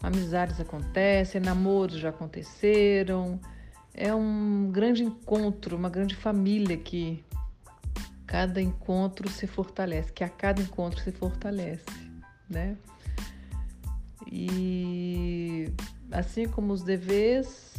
amizades 0.01 0.59
acontecem, 0.59 1.41
namoros 1.41 1.99
já 1.99 2.09
aconteceram. 2.09 3.39
É 3.93 4.13
um 4.13 4.69
grande 4.71 5.03
encontro, 5.03 5.75
uma 5.75 5.89
grande 5.89 6.15
família 6.15 6.77
que 6.77 7.23
cada 8.25 8.61
encontro 8.61 9.29
se 9.29 9.47
fortalece, 9.47 10.11
que 10.11 10.23
a 10.23 10.29
cada 10.29 10.61
encontro 10.61 10.99
se 10.99 11.11
fortalece, 11.11 11.85
né? 12.49 12.77
E 14.29 15.71
assim 16.11 16.47
como 16.47 16.73
os 16.73 16.83
deveres 16.83 17.73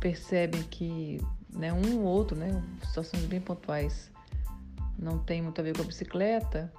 percebem 0.00 0.62
que 0.62 1.20
né, 1.52 1.72
um 1.72 1.98
ou 1.98 2.04
outro, 2.04 2.36
né, 2.36 2.62
situações 2.84 3.24
bem 3.24 3.40
pontuais, 3.40 4.10
não 4.98 5.18
tem 5.18 5.42
muito 5.42 5.60
a 5.60 5.64
ver 5.64 5.76
com 5.76 5.82
a 5.82 5.86
bicicleta, 5.86 6.72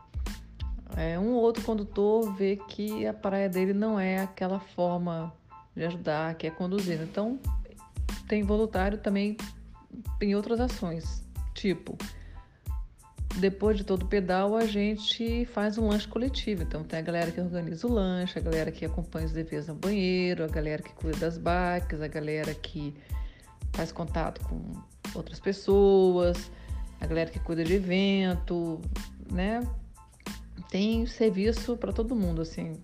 é, 0.96 1.18
um 1.18 1.34
ou 1.34 1.42
outro 1.42 1.64
condutor 1.64 2.34
vê 2.34 2.56
que 2.56 3.06
a 3.06 3.14
praia 3.14 3.48
dele 3.48 3.74
não 3.74 4.00
é 4.00 4.20
aquela 4.20 4.60
forma 4.60 5.34
de 5.76 5.86
ajudar, 5.86 6.36
que 6.36 6.48
é 6.48 6.52
conduzindo. 6.52 7.04
Então, 7.04 7.40
tem 8.28 8.44
voluntário 8.44 8.98
também 8.98 9.38
em 10.22 10.36
outras 10.36 10.60
ações, 10.60 11.24
tipo, 11.54 11.98
depois 13.38 13.78
de 13.78 13.84
todo 13.84 14.04
o 14.04 14.08
pedal, 14.08 14.56
a 14.56 14.66
gente 14.66 15.46
faz 15.46 15.78
um 15.78 15.88
lanche 15.88 16.08
coletivo. 16.08 16.64
Então, 16.64 16.84
tem 16.84 17.00
a 17.00 17.02
galera 17.02 17.32
que 17.32 17.40
organiza 17.40 17.88
o 17.88 17.92
lanche, 17.92 18.38
a 18.38 18.42
galera 18.42 18.72
que 18.72 18.86
acompanha 18.86 19.26
os 19.26 19.32
deveres 19.32 19.68
no 19.68 19.76
banheiro, 19.76 20.44
a 20.44 20.48
galera 20.48 20.82
que 20.82 20.94
cuida 20.94 21.18
das 21.18 21.38
bikes, 21.38 22.02
a 22.02 22.08
galera 22.08 22.54
que 22.54 22.94
faz 23.74 23.92
contato 23.92 24.42
com 24.42 24.62
outras 25.16 25.40
pessoas, 25.40 26.52
a 27.00 27.06
galera 27.06 27.30
que 27.30 27.40
cuida 27.40 27.64
de 27.64 27.74
evento, 27.74 28.82
né? 29.32 29.62
tem 30.72 31.06
serviço 31.06 31.76
para 31.76 31.92
todo 31.92 32.16
mundo, 32.16 32.42
assim. 32.42 32.82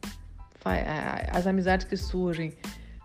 As 1.31 1.47
amizades 1.47 1.87
que 1.87 1.95
surgem, 1.95 2.53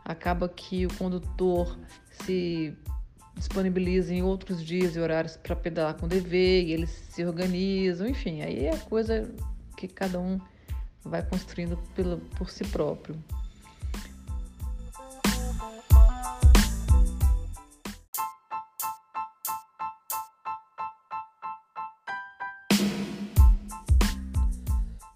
acaba 0.05 0.49
que 0.49 0.85
o 0.85 0.95
condutor 0.95 1.79
se 2.25 2.77
disponibiliza 3.37 4.15
em 4.15 4.23
outros 4.23 4.65
dias 4.65 4.97
e 4.97 5.01
horários 5.01 5.37
para 5.37 5.57
pedalar 5.57 5.95
com 5.95 6.07
o 6.07 6.09
DV, 6.09 6.37
e 6.37 6.73
eles 6.73 6.91
se 6.91 7.25
organizam, 7.25 8.07
enfim, 8.07 8.43
aí 8.43 8.67
é 8.67 8.77
coisa 8.77 9.33
que 9.77 9.89
cada 9.89 10.19
um 10.19 10.41
vai 11.05 11.23
construindo 11.23 11.77
pelo, 11.95 12.19
por 12.37 12.51
si 12.51 12.65
próprio. 12.65 13.17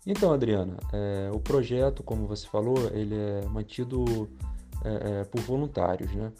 Então, 0.07 0.33
Adriana, 0.33 0.77
é, 0.93 1.31
o 1.33 1.41
projeto, 1.41 2.01
como 2.05 2.29
você 2.29 2.47
falou, 2.47 2.77
ele 2.95 3.17
é 3.17 3.45
mantido 3.47 4.31
é, 4.85 5.21
é, 5.21 5.25
por 5.25 5.41
voluntários, 5.41 6.13
né? 6.13 6.31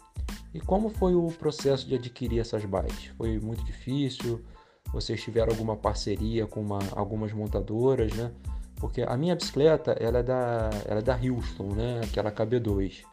E 0.57 0.59
como 0.59 0.89
foi 0.89 1.13
o 1.13 1.27
processo 1.27 1.87
de 1.87 1.93
adquirir 1.93 2.39
essas 2.39 2.65
bikes? 2.65 3.11
Foi 3.15 3.39
muito 3.39 3.63
difícil? 3.63 4.41
Vocês 4.91 5.21
tiveram 5.21 5.51
alguma 5.51 5.75
parceria 5.75 6.47
com 6.47 6.61
uma, 6.61 6.79
algumas 6.95 7.31
montadoras, 7.31 8.11
né? 8.13 8.31
Porque 8.77 9.03
a 9.03 9.15
minha 9.15 9.35
bicicleta, 9.35 9.91
ela 9.99 10.17
é 10.17 10.23
da, 10.23 10.71
ela 10.87 10.99
é 10.99 11.03
da 11.03 11.15
Houston, 11.15 11.75
né? 11.75 12.01
Aquela 12.03 12.31
KB2. 12.31 13.03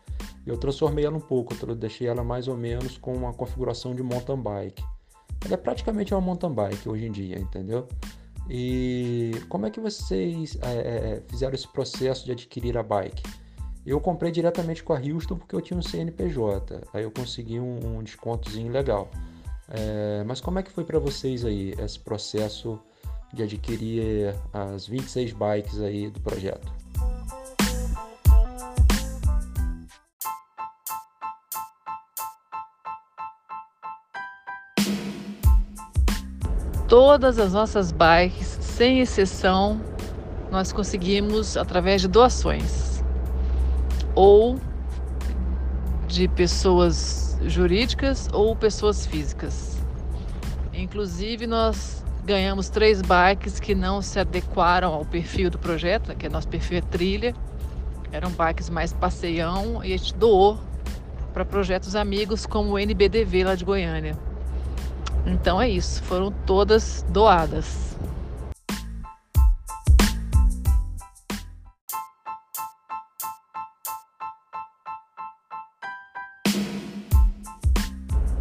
E 0.47 0.49
eu 0.49 0.57
transformei 0.57 1.05
ela 1.05 1.19
um 1.19 1.21
pouco, 1.21 1.55
eu 1.67 1.75
deixei 1.75 2.07
ela 2.07 2.25
mais 2.25 2.49
ou 2.49 2.57
menos 2.57 2.97
com 2.97 3.13
uma 3.13 3.35
configuração 3.35 3.95
de 3.95 4.03
mountain 4.03 4.41
bike. 4.41 4.83
Ela 5.45 5.53
é 5.53 5.59
praticamente 5.59 6.15
uma 6.15 6.23
mountain 6.23 6.55
bike 6.55 6.89
hoje 6.89 7.05
em 7.05 7.13
dia, 7.13 7.39
entendeu? 7.39 7.87
E 8.49 9.33
como 9.51 9.67
é 9.67 9.71
que 9.71 9.81
vocês 9.81 10.57
é, 10.63 10.73
é, 10.73 11.13
é, 11.17 11.23
fizeram 11.29 11.53
esse 11.55 11.69
processo 11.69 12.25
de 12.25 12.33
adquirir 12.33 12.79
a 12.79 12.83
bike? 12.83 13.23
Eu 13.87 14.01
comprei 14.01 14.33
diretamente 14.33 14.83
com 14.83 14.95
a 14.95 14.99
Houston 14.99 15.37
porque 15.37 15.55
eu 15.55 15.61
tinha 15.61 15.79
um 15.79 15.83
CNPJ, 15.83 16.81
aí 16.93 17.03
eu 17.03 17.11
consegui 17.11 17.61
um, 17.61 17.99
um 17.99 18.03
descontozinho 18.03 18.73
legal. 18.73 19.11
É, 19.69 20.25
mas 20.27 20.41
como 20.41 20.59
é 20.59 20.63
que 20.63 20.71
foi 20.71 20.85
para 20.85 20.99
vocês 20.99 21.45
aí 21.45 21.75
esse 21.79 21.99
processo 21.99 22.81
de 23.35 23.43
adquirir 23.43 24.35
as 24.55 24.87
26 24.87 25.33
bikes 25.33 25.81
aí 25.81 26.09
do 26.09 26.19
projeto? 26.19 26.73
Todas 36.89 37.39
as 37.39 37.53
nossas 37.53 37.93
bikes, 37.93 38.47
sem 38.63 39.01
exceção, 39.01 39.79
nós 40.51 40.73
conseguimos 40.73 41.57
através 41.59 42.01
de 42.01 42.09
doações 42.09 42.84
ou 44.15 44.59
de 46.07 46.29
pessoas 46.29 47.39
jurídicas 47.47 48.29
ou 48.33 48.55
pessoas 48.55 49.07
físicas. 49.07 49.79
Inclusive, 50.73 51.47
nós 51.47 52.05
ganhamos 52.25 52.69
três 52.69 53.03
bikes 53.03 53.61
que 53.61 53.75
não 53.75 54.01
se 54.01 54.19
adequaram 54.19 54.93
ao 54.93 55.05
perfil 55.05 55.51
do 55.51 55.59
projeto, 55.59 56.09
né, 56.09 56.15
que 56.15 56.27
é 56.27 56.29
nosso 56.29 56.49
perfil 56.49 56.79
é 56.79 56.81
trilha. 56.81 57.35
Eram 58.11 58.31
bikes 58.31 58.71
mais 58.71 58.93
passeião 58.93 59.85
e 59.85 59.93
a 59.93 59.97
gente 59.97 60.15
doou 60.15 60.59
para 61.33 61.45
projetos 61.45 61.97
amigos 61.97 62.47
como 62.47 62.73
o 62.73 62.79
NBDV 62.79 63.45
lá 63.45 63.55
de 63.55 63.65
Goiânia. 63.65 64.17
Então 65.27 65.61
é 65.61 65.69
isso, 65.69 66.03
foram 66.03 66.31
todas 66.47 67.05
doadas. 67.09 67.97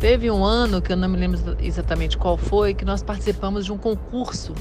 Teve 0.04 0.30
um 0.30 0.44
ano 0.44 0.82
que 0.82 0.92
eu 0.92 0.98
não 0.98 1.08
me 1.08 1.16
lembro 1.16 1.40
exatamente 1.62 2.18
qual 2.18 2.36
foi, 2.36 2.74
que 2.74 2.84
nós 2.84 3.02
participamos 3.02 3.64
de 3.64 3.72
um 3.72 3.78
concurso 3.78 4.54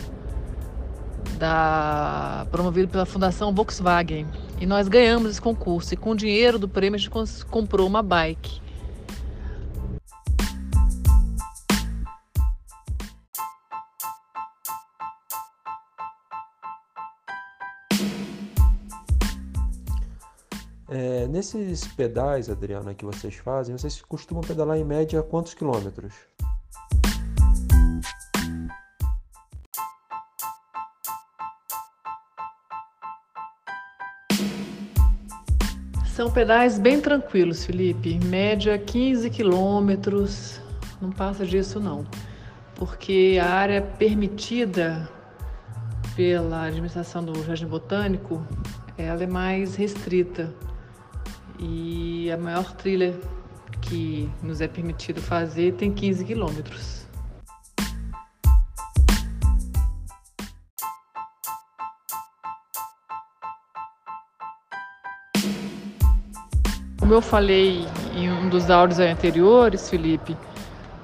da, 1.36 2.46
promovido 2.52 2.86
pela 2.86 3.04
Fundação 3.04 3.52
Volkswagen. 3.52 4.24
E 4.60 4.66
nós 4.66 4.86
ganhamos 4.86 5.32
esse 5.32 5.42
concurso. 5.42 5.94
E 5.94 5.96
com 5.96 6.12
o 6.12 6.14
dinheiro 6.14 6.60
do 6.60 6.68
prêmio 6.68 6.94
a 6.94 6.98
gente 6.98 7.10
comprou 7.46 7.88
uma 7.88 8.04
bike. 8.04 8.61
Nesses 21.42 21.86
pedais, 21.88 22.48
Adriana, 22.48 22.94
que 22.94 23.04
vocês 23.04 23.34
fazem, 23.34 23.76
vocês 23.76 24.00
costumam 24.02 24.42
pedalar 24.42 24.78
em 24.78 24.84
média 24.84 25.20
quantos 25.22 25.54
quilômetros? 25.54 26.14
São 36.14 36.30
pedais 36.30 36.78
bem 36.78 37.00
tranquilos, 37.00 37.64
Felipe. 37.64 38.20
Média 38.24 38.78
15 38.78 39.28
quilômetros, 39.30 40.60
não 41.00 41.10
passa 41.10 41.44
disso 41.44 41.80
não. 41.80 42.06
Porque 42.76 43.40
a 43.42 43.48
área 43.48 43.82
permitida 43.82 45.08
pela 46.14 46.66
administração 46.66 47.24
do 47.24 47.42
Jardim 47.42 47.66
Botânico, 47.66 48.46
ela 48.96 49.24
é 49.24 49.26
mais 49.26 49.74
restrita 49.74 50.54
e 51.62 52.30
a 52.32 52.36
maior 52.36 52.72
trilha 52.72 53.14
que 53.80 54.28
nos 54.42 54.60
é 54.60 54.66
permitido 54.66 55.20
fazer 55.22 55.74
tem 55.74 55.92
15 55.92 56.24
quilômetros. 56.24 57.06
Como 66.98 67.14
eu 67.14 67.22
falei 67.22 67.86
em 68.14 68.30
um 68.30 68.48
dos 68.48 68.70
áudios 68.70 68.98
anteriores, 68.98 69.88
Felipe, 69.88 70.36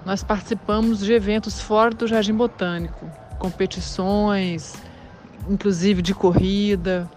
nós 0.04 0.24
participamos 0.24 1.00
de 1.00 1.12
eventos 1.12 1.60
fora 1.60 1.94
do 1.94 2.06
Jardim 2.06 2.34
Botânico, 2.34 3.10
competições, 3.38 4.74
inclusive 5.48 6.00
de 6.02 6.14
corrida. 6.14 7.08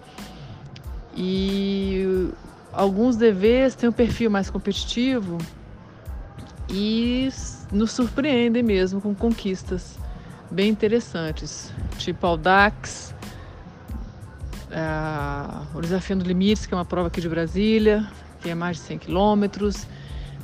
E 1.16 2.32
alguns 2.74 3.16
DVs 3.16 3.76
têm 3.76 3.90
um 3.90 3.94
perfil 3.94 4.30
mais 4.30 4.50
competitivo 4.50 5.38
e 6.70 7.30
nos 7.72 7.92
surpreendem 7.92 8.64
mesmo 8.64 9.02
com 9.02 9.14
conquistas 9.14 9.98
bem 10.50 10.70
interessantes, 10.70 11.72
tipo 11.98 12.28
Audax, 12.28 13.16
uh, 14.72 15.78
o 15.78 15.82
Desafio 15.82 16.18
do 16.18 16.26
Limites, 16.26 16.66
que 16.66 16.74
é 16.74 16.78
uma 16.78 16.86
prova 16.86 17.08
aqui 17.08 17.22
de 17.22 17.30
Brasília, 17.30 18.06
que 18.42 18.50
é 18.50 18.56
mais 18.56 18.78
de 18.78 18.84
100 18.84 18.98
quilômetros. 19.00 19.88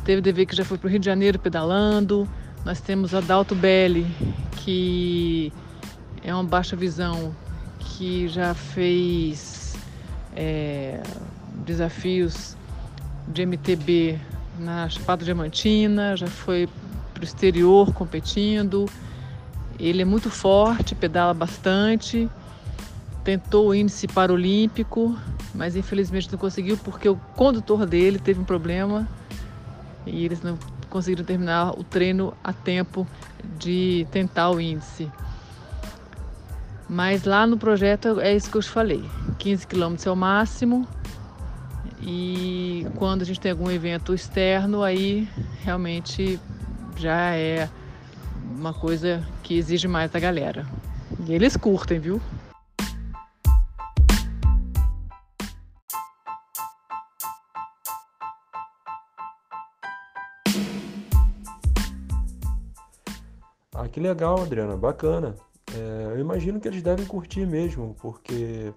Teve 0.06 0.22
DV 0.22 0.46
que 0.46 0.56
já 0.56 0.63
foi 0.63 0.78
para 0.78 0.88
o 0.88 0.90
Rio 0.90 1.00
de 1.00 1.06
Janeiro 1.06 1.38
pedalando. 1.38 2.28
Nós 2.63 2.80
temos 2.80 3.13
a 3.13 3.20
Dalto 3.20 3.54
Belli, 3.54 4.08
que 4.58 5.52
é 6.24 6.34
uma 6.34 6.44
baixa 6.44 6.76
visão, 6.76 7.36
que 7.80 8.28
já 8.30 8.54
fez 8.54 9.76
é, 10.36 11.02
desafios 11.67 12.56
de 13.27 13.45
MTB 13.45 14.19
na 14.58 14.89
Chapada 14.89 15.23
Diamantina, 15.23 16.15
já 16.15 16.25
foi 16.25 16.67
para 17.13 17.21
o 17.21 17.23
exterior 17.23 17.93
competindo. 17.93 18.86
Ele 19.77 20.01
é 20.01 20.06
muito 20.06 20.30
forte, 20.32 20.95
pedala 20.95 21.34
bastante, 21.34 22.27
tentou 23.23 23.67
o 23.67 23.75
índice 23.75 24.08
paralímpico, 24.08 25.15
mas 25.53 25.75
infelizmente 25.75 26.32
não 26.32 26.39
conseguiu 26.39 26.77
porque 26.77 27.08
o 27.08 27.17
condutor 27.36 27.86
dele 27.86 28.17
teve 28.17 28.39
um 28.39 28.45
problema 28.45 29.08
e 30.06 30.23
eles 30.25 30.41
não 30.41 30.58
conseguiram 30.89 31.25
terminar 31.25 31.77
o 31.77 31.84
treino 31.84 32.34
a 32.43 32.53
tempo 32.53 33.06
de 33.60 34.08
tentar 34.10 34.49
o 34.49 34.60
índice. 34.60 35.12
Mas 36.89 37.25
lá 37.25 37.45
no 37.45 37.58
projeto 37.58 38.19
é 38.21 38.34
isso 38.34 38.49
que 38.49 38.58
eu 38.58 38.62
te 38.62 38.69
falei: 38.69 39.03
15 39.38 39.67
quilômetros 39.67 40.08
é 40.08 40.12
o 40.12 40.15
máximo, 40.15 40.88
e 42.10 42.88
quando 42.96 43.24
a 43.24 43.26
gente 43.26 43.38
tem 43.38 43.52
algum 43.52 43.70
evento 43.70 44.13
externo, 44.13 44.82
aí 44.82 45.28
realmente 45.62 46.39
já 46.96 47.36
é 47.36 47.70
uma 48.50 48.74
coisa 48.74 49.22
que 49.43 49.58
exige 49.58 49.89
mais 49.89 50.10
da 50.10 50.17
galera. 50.17 50.65
E 51.28 51.34
eles 51.34 51.58
curtem, 51.58 52.00
viu? 52.00 52.22
Ah, 63.74 63.89
que 63.91 64.00
legal, 64.00 64.41
Adriana, 64.41 64.78
bacana. 64.78 65.36
É, 65.76 66.06
eu 66.13 66.20
imagino 66.22 66.58
que 66.58 66.70
eles 66.70 66.82
devem 66.82 67.06
curtir 67.06 67.46
mesmo, 67.46 67.98
porque 68.00 68.74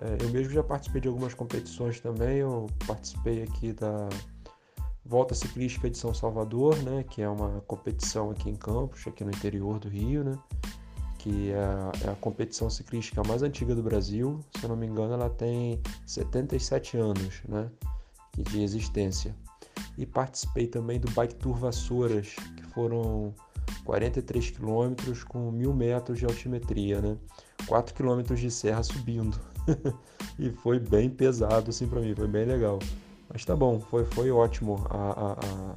é, 0.00 0.24
eu 0.24 0.28
mesmo 0.30 0.52
já 0.52 0.62
participei 0.62 1.00
de 1.00 1.08
algumas 1.08 1.34
competições 1.34 2.00
também. 2.00 2.38
Eu 2.38 2.66
participei 2.86 3.42
aqui 3.42 3.72
da 3.72 4.08
Volta 5.04 5.34
Ciclística 5.34 5.90
de 5.90 5.96
São 5.96 6.14
Salvador, 6.14 6.76
né, 6.82 7.02
que 7.02 7.22
é 7.22 7.28
uma 7.28 7.60
competição 7.62 8.30
aqui 8.30 8.50
em 8.50 8.54
Campos, 8.54 9.06
aqui 9.06 9.24
no 9.24 9.30
interior 9.30 9.78
do 9.78 9.88
Rio, 9.88 10.22
né, 10.22 10.38
que 11.18 11.50
é 11.50 11.58
a, 11.58 11.92
é 12.04 12.10
a 12.10 12.14
competição 12.16 12.68
ciclística 12.70 13.22
mais 13.26 13.42
antiga 13.42 13.74
do 13.74 13.82
Brasil. 13.82 14.40
Se 14.56 14.64
eu 14.64 14.68
não 14.68 14.76
me 14.76 14.86
engano, 14.86 15.14
ela 15.14 15.30
tem 15.30 15.80
77 16.06 16.96
anos 16.96 17.42
né, 17.48 17.70
de 18.36 18.62
existência. 18.62 19.34
E 19.96 20.06
participei 20.06 20.68
também 20.68 21.00
do 21.00 21.10
Bike 21.10 21.34
Tour 21.36 21.56
Vassouras, 21.56 22.34
que 22.56 22.62
foram 22.74 23.34
43 23.84 24.50
quilômetros 24.50 25.24
com 25.24 25.50
mil 25.50 25.74
metros 25.74 26.18
de 26.18 26.24
altimetria, 26.24 27.00
né? 27.00 27.16
4 27.66 27.94
quilômetros 27.94 28.38
de 28.38 28.50
serra 28.50 28.82
subindo. 28.82 29.38
e 30.38 30.50
foi 30.50 30.78
bem 30.78 31.10
pesado 31.10 31.70
assim 31.70 31.86
para 31.86 32.00
mim, 32.00 32.14
foi 32.14 32.28
bem 32.28 32.44
legal. 32.44 32.78
Mas 33.30 33.44
tá 33.44 33.54
bom, 33.54 33.78
foi, 33.78 34.04
foi 34.06 34.30
ótimo 34.30 34.86
a, 34.88 35.32
a, 35.32 35.74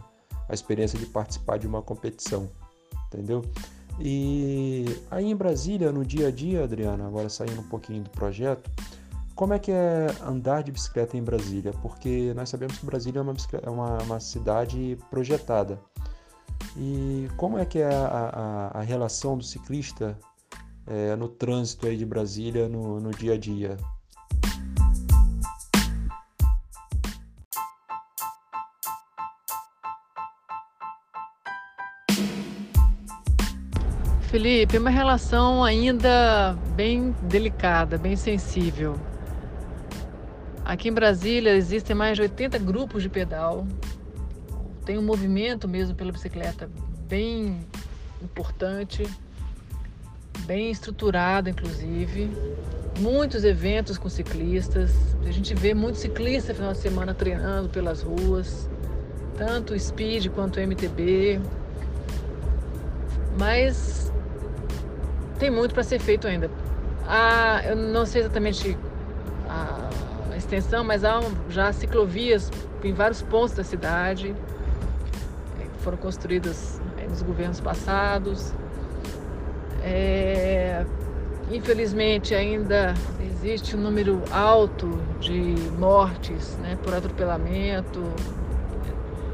a 0.49 0.53
experiência 0.53 0.97
de 0.97 1.05
participar 1.05 1.57
de 1.57 1.67
uma 1.67 1.81
competição, 1.81 2.49
entendeu? 3.07 3.43
E 3.99 4.85
aí 5.09 5.29
em 5.29 5.35
Brasília, 5.35 5.91
no 5.91 6.05
dia 6.05 6.29
a 6.29 6.31
dia, 6.31 6.63
Adriana, 6.63 7.05
agora 7.05 7.29
saindo 7.29 7.59
um 7.59 7.67
pouquinho 7.67 8.03
do 8.03 8.09
projeto, 8.09 8.69
como 9.35 9.53
é 9.53 9.59
que 9.59 9.71
é 9.71 10.07
andar 10.25 10.63
de 10.63 10.71
bicicleta 10.71 11.17
em 11.17 11.23
Brasília? 11.23 11.73
Porque 11.81 12.33
nós 12.35 12.49
sabemos 12.49 12.77
que 12.77 12.85
Brasília 12.85 13.19
é 13.19 13.21
uma, 13.21 13.35
é 13.63 13.69
uma, 13.69 13.97
uma 14.03 14.19
cidade 14.19 14.97
projetada. 15.09 15.79
E 16.77 17.27
como 17.37 17.57
é 17.57 17.65
que 17.65 17.79
é 17.79 17.93
a, 17.93 18.69
a, 18.73 18.79
a 18.79 18.81
relação 18.81 19.37
do 19.37 19.43
ciclista 19.43 20.17
é, 20.91 21.15
no 21.15 21.29
trânsito 21.29 21.87
aí 21.87 21.95
de 21.95 22.05
Brasília 22.05 22.67
no, 22.67 22.99
no 22.99 23.11
dia 23.11 23.35
a 23.35 23.37
dia? 23.37 23.77
Felipe, 34.23 34.75
é 34.75 34.79
uma 34.79 34.89
relação 34.89 35.63
ainda 35.63 36.53
bem 36.75 37.15
delicada, 37.23 37.97
bem 37.97 38.15
sensível. 38.15 38.95
Aqui 40.63 40.89
em 40.89 40.93
Brasília 40.93 41.55
existem 41.55 41.95
mais 41.95 42.15
de 42.15 42.23
80 42.23 42.57
grupos 42.59 43.03
de 43.03 43.09
pedal. 43.09 43.65
Tem 44.85 44.97
um 44.97 45.03
movimento 45.03 45.67
mesmo 45.67 45.95
pela 45.95 46.11
bicicleta 46.11 46.69
bem 47.07 47.59
importante, 48.21 49.03
bem 50.45 50.71
estruturado, 50.71 51.49
inclusive. 51.49 52.29
Muitos 52.99 53.43
eventos 53.43 53.97
com 53.97 54.09
ciclistas. 54.09 54.91
A 55.25 55.31
gente 55.31 55.53
vê 55.53 55.73
muitos 55.73 56.01
ciclistas 56.01 56.55
final 56.55 56.73
de 56.73 56.79
semana 56.79 57.13
treinando 57.13 57.69
pelas 57.69 58.01
ruas, 58.01 58.69
tanto 59.37 59.77
Speed 59.79 60.27
quanto 60.29 60.59
MTB. 60.59 61.39
Mas 63.37 64.11
tem 65.39 65.49
muito 65.49 65.73
para 65.73 65.83
ser 65.83 65.99
feito 65.99 66.27
ainda. 66.27 66.51
Ah, 67.07 67.61
eu 67.65 67.75
não 67.75 68.05
sei 68.05 68.21
exatamente 68.21 68.77
a 69.49 70.37
extensão, 70.37 70.83
mas 70.83 71.03
há 71.03 71.19
já 71.49 71.71
ciclovias 71.73 72.51
em 72.83 72.93
vários 72.93 73.21
pontos 73.21 73.55
da 73.55 73.63
cidade. 73.63 74.35
Eh, 75.59 75.65
foram 75.79 75.97
construídas 75.97 76.81
eh, 76.97 77.07
nos 77.07 77.21
governos 77.21 77.59
passados. 77.59 78.53
É, 79.83 80.85
infelizmente 81.51 82.35
ainda 82.35 82.93
existe 83.19 83.75
um 83.75 83.79
número 83.79 84.21
alto 84.31 84.87
de 85.19 85.55
mortes 85.77 86.57
né, 86.57 86.77
por 86.83 86.93
atropelamento. 86.93 88.01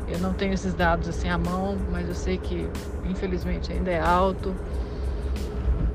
Eu 0.07 0.19
não 0.19 0.33
tenho 0.33 0.53
esses 0.53 0.73
dados 0.73 1.09
assim 1.09 1.29
à 1.29 1.37
mão, 1.37 1.77
mas 1.91 2.07
eu 2.07 2.15
sei 2.15 2.37
que 2.37 2.67
infelizmente 3.05 3.71
ainda 3.71 3.91
é 3.91 3.99
alto. 3.99 4.55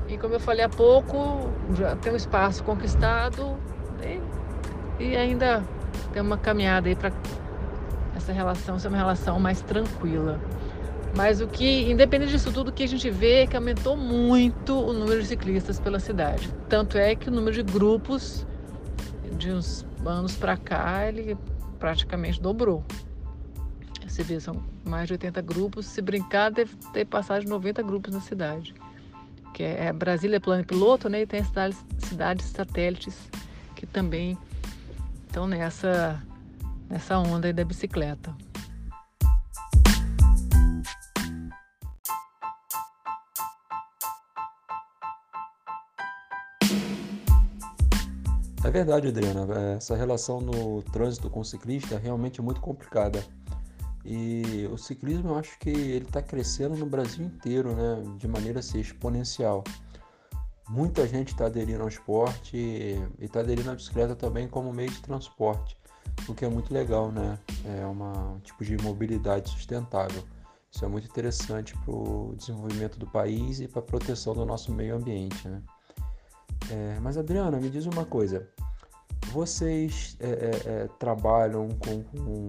E 0.07 0.17
como 0.17 0.35
eu 0.35 0.39
falei 0.39 0.63
há 0.63 0.69
pouco, 0.69 1.49
já 1.75 1.95
tem 1.95 2.13
um 2.13 2.15
espaço 2.15 2.63
conquistado 2.63 3.57
e, 4.99 5.03
e 5.03 5.17
ainda 5.17 5.63
tem 6.11 6.21
uma 6.21 6.37
caminhada 6.37 6.87
aí 6.87 6.95
para 6.95 7.11
essa 8.15 8.31
relação 8.31 8.77
ser 8.77 8.89
uma 8.89 8.97
relação 8.97 9.39
mais 9.39 9.61
tranquila. 9.61 10.39
Mas 11.15 11.41
o 11.41 11.47
que, 11.47 11.91
independente 11.91 12.31
disso 12.31 12.51
tudo, 12.51 12.69
o 12.69 12.71
que 12.71 12.83
a 12.83 12.87
gente 12.87 13.09
vê 13.09 13.43
é 13.43 13.47
que 13.47 13.55
aumentou 13.55 13.95
muito 13.95 14.73
o 14.73 14.93
número 14.93 15.21
de 15.21 15.27
ciclistas 15.27 15.79
pela 15.79 15.99
cidade. 15.99 16.49
Tanto 16.67 16.97
é 16.97 17.15
que 17.15 17.29
o 17.29 17.31
número 17.31 17.55
de 17.55 17.63
grupos 17.63 18.47
de 19.37 19.51
uns 19.51 19.85
anos 20.05 20.35
para 20.35 20.57
cá, 20.57 21.07
ele 21.07 21.37
praticamente 21.77 22.41
dobrou. 22.41 22.83
Você 24.07 24.23
vê, 24.23 24.39
são 24.39 24.63
mais 24.83 25.07
de 25.07 25.13
80 25.13 25.41
grupos. 25.41 25.85
Se 25.85 26.01
brincar, 26.01 26.51
deve 26.51 26.75
ter 26.91 27.05
passado 27.05 27.41
de 27.41 27.47
90 27.47 27.81
grupos 27.83 28.13
na 28.13 28.21
cidade 28.21 28.73
que 29.53 29.63
é 29.63 29.93
Brasília 29.93 30.41
Plano 30.41 30.65
Piloto, 30.65 31.07
né? 31.07 31.21
E 31.21 31.27
tem 31.27 31.43
cidades, 31.43 31.85
cidades 31.99 32.45
satélites 32.47 33.29
que 33.75 33.85
também 33.85 34.37
estão 35.27 35.47
nessa, 35.47 36.21
nessa 36.89 37.19
onda 37.19 37.53
da 37.53 37.63
bicicleta. 37.63 38.35
É 48.63 48.71
verdade, 48.71 49.09
Adriana. 49.09 49.45
Essa 49.75 49.93
relação 49.93 50.39
no 50.39 50.81
trânsito 50.83 51.29
com 51.29 51.41
o 51.41 51.45
ciclista 51.45 51.95
é 51.95 51.97
realmente 51.97 52.41
muito 52.41 52.61
complicada. 52.61 53.21
E 54.05 54.67
o 54.71 54.77
ciclismo 54.77 55.31
eu 55.31 55.37
acho 55.37 55.59
que 55.59 55.69
ele 55.69 56.05
está 56.05 56.21
crescendo 56.21 56.75
no 56.75 56.85
Brasil 56.85 57.25
inteiro, 57.25 57.75
né? 57.75 58.01
De 58.17 58.27
maneira 58.27 58.59
assim, 58.59 58.79
exponencial. 58.79 59.65
Muita 60.69 61.05
gente 61.05 61.33
está 61.33 61.47
aderindo 61.47 61.81
ao 61.81 61.89
esporte 61.89 62.55
e 62.55 62.97
está 63.19 63.41
aderindo 63.41 63.69
à 63.69 63.75
bicicleta 63.75 64.15
também 64.15 64.47
como 64.47 64.71
meio 64.71 64.89
de 64.89 65.01
transporte, 65.01 65.77
o 66.27 66.33
que 66.33 66.45
é 66.45 66.49
muito 66.49 66.73
legal, 66.73 67.11
né? 67.11 67.37
É 67.65 67.85
uma, 67.85 68.31
um 68.31 68.39
tipo 68.39 68.63
de 68.63 68.77
mobilidade 68.77 69.49
sustentável. 69.49 70.23
Isso 70.71 70.85
é 70.85 70.87
muito 70.87 71.07
interessante 71.07 71.77
para 71.79 71.93
o 71.93 72.33
desenvolvimento 72.37 72.97
do 72.97 73.05
país 73.07 73.59
e 73.59 73.67
para 73.67 73.79
a 73.79 73.83
proteção 73.83 74.33
do 74.33 74.45
nosso 74.45 74.71
meio 74.71 74.95
ambiente, 74.95 75.47
né? 75.47 75.61
É, 76.69 76.99
mas 77.01 77.17
Adriana, 77.17 77.59
me 77.59 77.69
diz 77.69 77.85
uma 77.85 78.05
coisa. 78.05 78.47
Vocês 79.31 80.17
é, 80.19 80.27
é, 80.27 80.51
é 80.65 80.87
trabalham 80.99 81.69
com, 81.69 82.03
com 82.03 82.47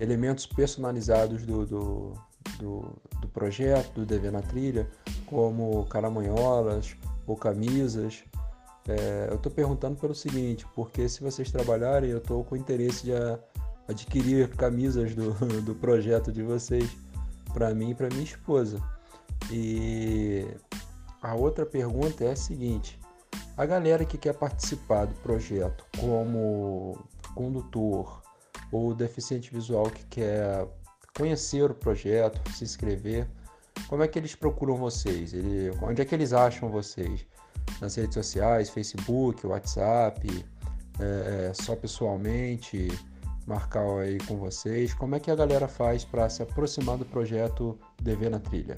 elementos 0.00 0.46
personalizados 0.46 1.44
do, 1.44 1.66
do, 1.66 2.12
do, 2.58 3.02
do 3.20 3.28
projeto, 3.28 3.92
do 3.92 4.06
Dever 4.06 4.32
na 4.32 4.42
Trilha, 4.42 4.88
como 5.26 5.84
caramanholas 5.86 6.96
ou 7.26 7.36
camisas. 7.36 8.24
É, 8.86 9.28
eu 9.30 9.36
estou 9.36 9.50
perguntando 9.50 9.96
pelo 9.96 10.14
seguinte, 10.14 10.66
porque 10.74 11.08
se 11.08 11.22
vocês 11.22 11.50
trabalharem, 11.50 12.10
eu 12.10 12.18
estou 12.18 12.44
com 12.44 12.56
interesse 12.56 13.04
de 13.04 13.12
adquirir 13.88 14.48
camisas 14.56 15.14
do, 15.14 15.32
do 15.62 15.74
projeto 15.74 16.32
de 16.32 16.42
vocês 16.42 16.90
para 17.52 17.74
mim 17.74 17.90
e 17.90 17.94
para 17.94 18.08
minha 18.08 18.24
esposa. 18.24 18.78
E 19.50 20.46
a 21.22 21.34
outra 21.34 21.64
pergunta 21.64 22.24
é 22.24 22.32
a 22.32 22.36
seguinte: 22.36 22.98
a 23.56 23.66
galera 23.66 24.04
que 24.04 24.18
quer 24.18 24.34
participar 24.34 25.06
do 25.06 25.14
projeto 25.16 25.84
como 25.98 26.98
condutor, 27.34 28.22
ou 28.72 28.94
deficiente 28.94 29.52
visual 29.52 29.90
que 29.90 30.04
quer 30.06 30.66
conhecer 31.16 31.70
o 31.70 31.74
projeto, 31.74 32.40
se 32.52 32.64
inscrever, 32.64 33.28
como 33.88 34.02
é 34.02 34.08
que 34.08 34.18
eles 34.18 34.34
procuram 34.34 34.76
vocês? 34.76 35.32
Ele, 35.32 35.70
onde 35.82 36.02
é 36.02 36.04
que 36.04 36.14
eles 36.14 36.32
acham 36.32 36.68
vocês? 36.68 37.26
Nas 37.80 37.94
redes 37.94 38.14
sociais, 38.14 38.70
Facebook, 38.70 39.46
WhatsApp, 39.46 40.44
é, 40.98 41.48
é 41.50 41.54
só 41.54 41.76
pessoalmente, 41.76 42.88
marcar 43.46 43.84
aí 44.00 44.18
com 44.26 44.36
vocês? 44.36 44.94
Como 44.94 45.14
é 45.14 45.20
que 45.20 45.30
a 45.30 45.34
galera 45.34 45.68
faz 45.68 46.04
para 46.04 46.28
se 46.28 46.42
aproximar 46.42 46.96
do 46.96 47.04
projeto 47.04 47.78
DV 48.02 48.30
na 48.30 48.40
Trilha? 48.40 48.76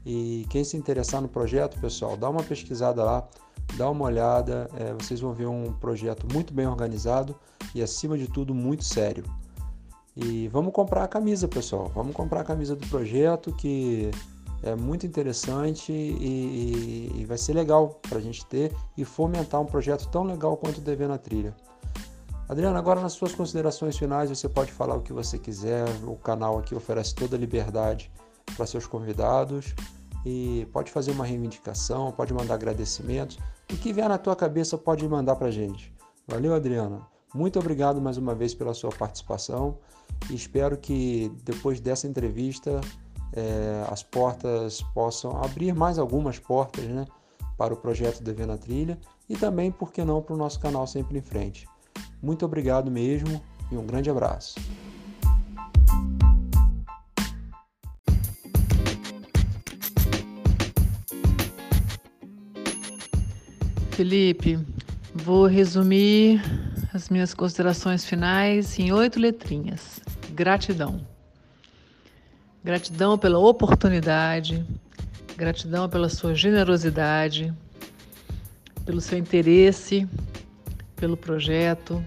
e 0.09 0.45
quem 0.49 0.63
se 0.63 0.77
interessar 0.77 1.21
no 1.21 1.27
projeto, 1.27 1.77
pessoal, 1.81 2.15
dá 2.15 2.29
uma 2.29 2.41
pesquisada 2.41 3.03
lá, 3.03 3.27
dá 3.75 3.89
uma 3.89 4.05
olhada, 4.05 4.69
é, 4.79 4.93
vocês 4.93 5.19
vão 5.19 5.33
ver 5.33 5.47
um 5.47 5.73
projeto 5.73 6.25
muito 6.31 6.53
bem 6.53 6.65
organizado 6.65 7.35
e, 7.75 7.81
acima 7.81 8.17
de 8.17 8.25
tudo, 8.25 8.55
muito 8.55 8.85
sério. 8.85 9.25
E 10.15 10.47
vamos 10.47 10.71
comprar 10.71 11.03
a 11.03 11.09
camisa, 11.09 11.45
pessoal. 11.45 11.91
Vamos 11.93 12.15
comprar 12.15 12.39
a 12.39 12.43
camisa 12.45 12.73
do 12.73 12.87
projeto 12.87 13.51
que 13.51 14.09
é 14.63 14.77
muito 14.77 15.05
interessante 15.05 15.91
e, 15.91 17.11
e 17.13 17.25
vai 17.25 17.37
ser 17.37 17.51
legal 17.51 17.99
para 18.07 18.19
a 18.19 18.21
gente 18.21 18.45
ter 18.45 18.73
e 18.97 19.03
fomentar 19.03 19.59
um 19.59 19.65
projeto 19.65 20.07
tão 20.07 20.23
legal 20.23 20.55
quanto 20.55 20.77
o 20.77 20.81
Dever 20.81 21.09
na 21.09 21.17
Trilha. 21.17 21.53
Adriana, 22.47 22.79
agora 22.79 23.01
nas 23.01 23.11
suas 23.11 23.35
considerações 23.35 23.97
finais 23.97 24.29
você 24.29 24.47
pode 24.47 24.71
falar 24.71 24.95
o 24.95 25.01
que 25.01 25.11
você 25.11 25.37
quiser. 25.37 25.85
O 26.05 26.15
canal 26.15 26.57
aqui 26.57 26.73
oferece 26.73 27.13
toda 27.13 27.35
a 27.35 27.39
liberdade 27.39 28.09
para 28.55 28.65
seus 28.65 28.87
convidados 28.87 29.75
e 30.27 30.65
pode 30.73 30.91
fazer 30.91 31.11
uma 31.11 31.25
reivindicação, 31.25 32.11
pode 32.11 32.33
mandar 32.33 32.55
agradecimentos. 32.55 33.39
O 33.71 33.77
que 33.77 33.93
vier 33.93 34.09
na 34.09 34.17
tua 34.17 34.35
cabeça 34.35 34.77
pode 34.77 35.07
mandar 35.07 35.37
para 35.37 35.49
gente. 35.49 35.93
Valeu, 36.27 36.53
Adriana. 36.53 37.01
Muito 37.33 37.57
obrigado 37.57 38.01
mais 38.01 38.17
uma 38.17 38.35
vez 38.35 38.53
pela 38.53 38.73
sua 38.73 38.89
participação 38.89 39.77
e 40.29 40.35
espero 40.35 40.77
que 40.77 41.31
depois 41.43 41.79
dessa 41.79 42.07
entrevista 42.07 42.81
é, 43.31 43.85
as 43.89 44.03
portas 44.03 44.81
possam 44.93 45.31
abrir 45.41 45.73
mais 45.73 45.97
algumas 45.97 46.39
portas 46.39 46.83
né, 46.85 47.05
para 47.57 47.73
o 47.73 47.77
projeto 47.77 48.21
Dever 48.21 48.47
na 48.47 48.57
Trilha 48.57 48.99
e 49.29 49.37
também, 49.37 49.71
por 49.71 49.93
que 49.93 50.03
não, 50.03 50.21
para 50.21 50.33
o 50.33 50.37
nosso 50.37 50.59
canal 50.59 50.85
Sempre 50.85 51.19
em 51.19 51.21
Frente. 51.21 51.67
Muito 52.21 52.45
obrigado 52.45 52.91
mesmo 52.91 53.41
e 53.71 53.77
um 53.77 53.85
grande 53.85 54.09
abraço. 54.09 54.55
Felipe, 63.97 64.59
vou 65.11 65.47
resumir 65.47 66.39
as 66.93 67.09
minhas 67.09 67.33
considerações 67.33 68.05
finais 68.05 68.77
em 68.77 68.91
oito 68.91 69.19
letrinhas. 69.19 69.99
Gratidão. 70.35 71.01
Gratidão 72.63 73.17
pela 73.17 73.39
oportunidade, 73.39 74.63
gratidão 75.35 75.89
pela 75.89 76.09
sua 76.09 76.35
generosidade, 76.35 77.51
pelo 78.85 79.01
seu 79.01 79.17
interesse 79.17 80.07
pelo 80.95 81.17
projeto, 81.17 82.05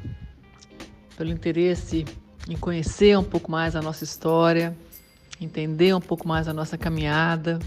pelo 1.17 1.31
interesse 1.31 2.05
em 2.49 2.57
conhecer 2.57 3.19
um 3.19 3.25
pouco 3.25 3.51
mais 3.51 3.75
a 3.75 3.83
nossa 3.83 4.05
história, 4.05 4.79
entender 5.41 5.93
um 5.93 6.01
pouco 6.01 6.29
mais 6.29 6.47
a 6.47 6.55
nossa 6.55 6.79
caminhada. 6.79 7.59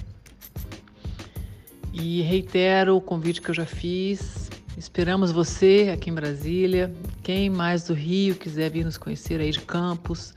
E 1.94 2.24
reitero 2.24 2.98
o 2.98 3.02
convite 3.02 3.40
que 3.40 3.52
eu 3.52 3.54
já 3.54 3.68
fiz. 3.68 4.50
Esperamos 4.76 5.32
você 5.32 5.92
aqui 5.94 6.10
em 6.10 6.14
Brasília. 6.14 6.92
Quem 7.22 7.52
mais 7.52 7.84
do 7.84 7.94
Rio 7.94 8.34
quiser 8.34 8.72
vir 8.72 8.84
nos 8.84 8.98
conhecer 8.98 9.40
aí 9.40 9.52
de 9.52 9.62
Campos, 9.62 10.34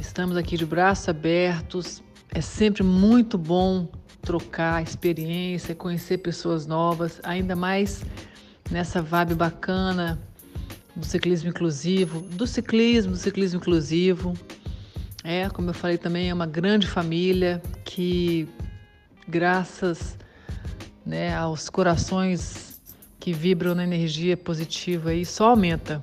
estamos 0.00 0.36
aqui 0.36 0.56
de 0.56 0.66
braços 0.66 1.08
abertos. 1.08 2.02
É 2.28 2.40
sempre 2.40 2.82
muito 2.82 3.38
bom 3.38 3.86
trocar 4.20 4.82
experiência, 4.82 5.76
conhecer 5.76 6.18
pessoas 6.18 6.66
novas, 6.66 7.20
ainda 7.22 7.54
mais 7.54 8.04
nessa 8.68 9.00
vibe 9.00 9.36
bacana 9.36 10.20
do 10.96 11.06
ciclismo 11.06 11.50
inclusivo, 11.50 12.20
do 12.20 12.48
ciclismo, 12.48 13.12
do 13.12 13.18
ciclismo 13.18 13.60
inclusivo. 13.60 14.34
É, 15.22 15.48
como 15.50 15.70
eu 15.70 15.74
falei 15.74 15.98
também, 15.98 16.30
é 16.30 16.34
uma 16.34 16.46
grande 16.46 16.88
família 16.88 17.62
que, 17.84 18.48
graças 19.28 20.20
né, 21.04 21.34
aos 21.34 21.68
corações 21.68 22.80
que 23.18 23.32
vibram 23.32 23.74
na 23.74 23.84
energia 23.84 24.36
positiva 24.36 25.10
aí, 25.10 25.24
só 25.24 25.50
aumenta. 25.50 26.02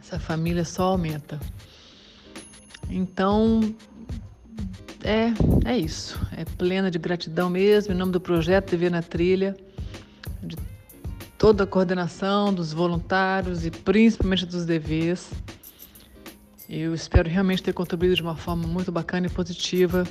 Essa 0.00 0.18
família 0.18 0.64
só 0.64 0.84
aumenta. 0.84 1.38
Então, 2.88 3.74
é, 5.04 5.32
é 5.64 5.78
isso. 5.78 6.18
É 6.36 6.44
plena 6.44 6.90
de 6.90 6.98
gratidão 6.98 7.50
mesmo, 7.50 7.92
em 7.92 7.96
nome 7.96 8.12
do 8.12 8.20
projeto 8.20 8.70
TV 8.70 8.88
na 8.88 9.02
Trilha, 9.02 9.56
de 10.42 10.56
toda 11.36 11.64
a 11.64 11.66
coordenação 11.66 12.54
dos 12.54 12.72
voluntários 12.72 13.66
e 13.66 13.70
principalmente 13.70 14.46
dos 14.46 14.64
DVs. 14.64 15.30
Eu 16.68 16.94
espero 16.94 17.28
realmente 17.28 17.62
ter 17.62 17.74
contribuído 17.74 18.14
de 18.14 18.22
uma 18.22 18.36
forma 18.36 18.66
muito 18.66 18.90
bacana 18.90 19.26
e 19.26 19.30
positiva 19.30 20.06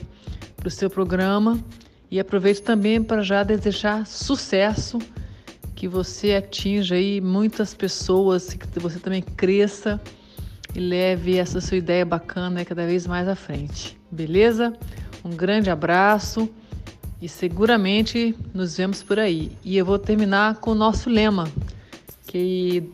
para 0.58 0.68
o 0.68 0.72
seu 0.72 0.90
programa 0.90 1.60
e 2.12 2.20
aproveito 2.20 2.62
também 2.62 3.02
para 3.02 3.24
já 3.24 3.42
desejar 3.42 4.06
sucesso, 4.06 5.00
que 5.74 5.88
você 5.88 6.34
atinja 6.34 6.96
aí 6.96 7.22
muitas 7.22 7.74
pessoas, 7.74 8.54
que 8.54 8.80
você 8.80 9.00
também 9.00 9.22
cresça 9.22 10.00
e 10.76 10.80
leve 10.80 11.38
essa 11.38 11.62
sua 11.62 11.78
ideia 11.78 12.06
bacana 12.06 12.66
cada 12.66 12.86
vez 12.86 13.08
mais 13.08 13.28
à 13.30 13.36
frente. 13.36 13.98
Beleza? 14.12 14.74
Um 15.24 15.30
grande 15.30 15.70
abraço 15.70 16.50
e 17.22 17.30
seguramente 17.30 18.36
nos 18.54 18.76
vemos 18.76 19.02
por 19.02 19.18
aí. 19.18 19.58
E 19.64 19.78
eu 19.78 19.86
vou 19.86 19.98
terminar 19.98 20.56
com 20.56 20.72
o 20.72 20.76
nosso 20.76 21.10
lema, 21.10 21.50
que 22.28 22.92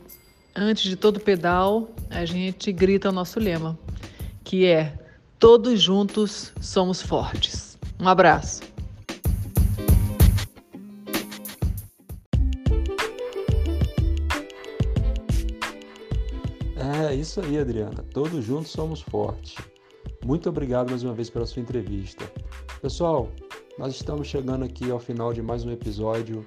antes 0.55 0.83
de 0.83 0.95
todo 0.95 1.19
pedal 1.19 1.89
a 2.09 2.23
gente 2.23 2.71
grita 2.71 3.09
o 3.09 3.11
nosso 3.11 3.39
lema, 3.39 3.77
que 4.43 4.65
é 4.65 4.93
todos 5.39 5.81
juntos 5.81 6.53
somos 6.61 7.01
fortes. 7.01 7.77
Um 7.99 8.07
abraço. 8.07 8.76
Isso 17.19 17.41
aí, 17.41 17.57
Adriana. 17.57 18.03
Todos 18.13 18.45
juntos 18.45 18.71
somos 18.71 19.01
fortes. 19.01 19.55
Muito 20.23 20.49
obrigado 20.49 20.89
mais 20.89 21.03
uma 21.03 21.13
vez 21.13 21.29
pela 21.29 21.45
sua 21.45 21.61
entrevista. 21.61 22.31
Pessoal, 22.81 23.29
nós 23.77 23.95
estamos 23.95 24.27
chegando 24.27 24.65
aqui 24.65 24.91
ao 24.91 24.99
final 24.99 25.33
de 25.33 25.41
mais 25.41 25.65
um 25.65 25.71
episódio 25.71 26.45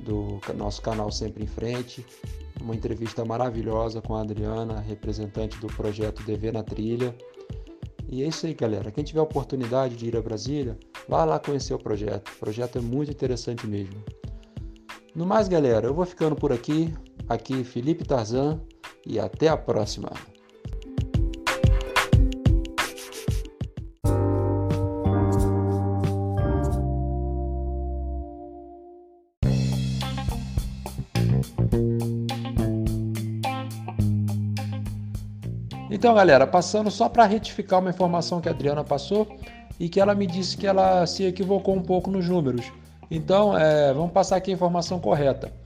do 0.00 0.40
nosso 0.56 0.80
canal 0.82 1.10
Sempre 1.10 1.42
em 1.42 1.46
Frente. 1.46 2.04
Uma 2.60 2.74
entrevista 2.74 3.24
maravilhosa 3.24 4.00
com 4.00 4.14
a 4.14 4.20
Adriana, 4.20 4.78
representante 4.80 5.58
do 5.58 5.66
projeto 5.66 6.22
DV 6.22 6.52
na 6.52 6.62
Trilha. 6.62 7.14
E 8.08 8.22
é 8.22 8.28
isso 8.28 8.46
aí, 8.46 8.54
galera. 8.54 8.90
Quem 8.90 9.02
tiver 9.02 9.20
oportunidade 9.20 9.96
de 9.96 10.06
ir 10.06 10.16
a 10.16 10.22
Brasília, 10.22 10.78
vá 11.08 11.24
lá 11.24 11.38
conhecer 11.38 11.74
o 11.74 11.78
projeto. 11.78 12.28
O 12.28 12.38
projeto 12.38 12.78
é 12.78 12.80
muito 12.80 13.10
interessante 13.10 13.66
mesmo. 13.66 14.04
No 15.14 15.26
mais, 15.26 15.48
galera, 15.48 15.86
eu 15.86 15.94
vou 15.94 16.06
ficando 16.06 16.36
por 16.36 16.52
aqui. 16.52 16.92
Aqui 17.28 17.64
Felipe 17.64 18.04
Tarzan 18.04 18.60
e 19.06 19.18
até 19.18 19.48
a 19.48 19.56
próxima. 19.56 20.10
Então, 35.90 36.12
galera, 36.12 36.46
passando 36.46 36.90
só 36.90 37.08
para 37.08 37.24
retificar 37.24 37.80
uma 37.80 37.88
informação 37.88 38.38
que 38.38 38.48
a 38.48 38.52
Adriana 38.52 38.84
passou 38.84 39.38
e 39.80 39.88
que 39.88 39.98
ela 39.98 40.14
me 40.14 40.26
disse 40.26 40.56
que 40.56 40.66
ela 40.66 41.06
se 41.06 41.24
equivocou 41.24 41.74
um 41.74 41.82
pouco 41.82 42.10
nos 42.10 42.28
números. 42.28 42.70
Então, 43.10 43.56
é, 43.56 43.90
vamos 43.94 44.12
passar 44.12 44.36
aqui 44.36 44.50
a 44.50 44.54
informação 44.54 44.98
correta. 44.98 45.63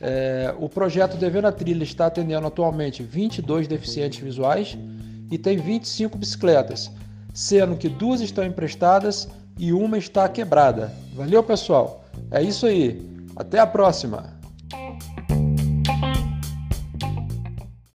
É, 0.00 0.54
o 0.58 0.68
projeto 0.68 1.18
Devendo 1.18 1.46
a 1.46 1.52
Trilha 1.52 1.84
está 1.84 2.06
atendendo 2.06 2.46
atualmente 2.46 3.02
22 3.02 3.68
deficientes 3.68 4.18
visuais 4.18 4.78
e 5.30 5.36
tem 5.36 5.58
25 5.58 6.16
bicicletas, 6.16 6.90
sendo 7.34 7.76
que 7.76 7.88
duas 7.88 8.22
estão 8.22 8.44
emprestadas 8.44 9.28
e 9.58 9.72
uma 9.72 9.98
está 9.98 10.26
quebrada. 10.28 10.90
Valeu, 11.14 11.42
pessoal? 11.42 12.04
É 12.30 12.42
isso 12.42 12.66
aí. 12.66 13.06
Até 13.36 13.58
a 13.58 13.66
próxima! 13.66 14.39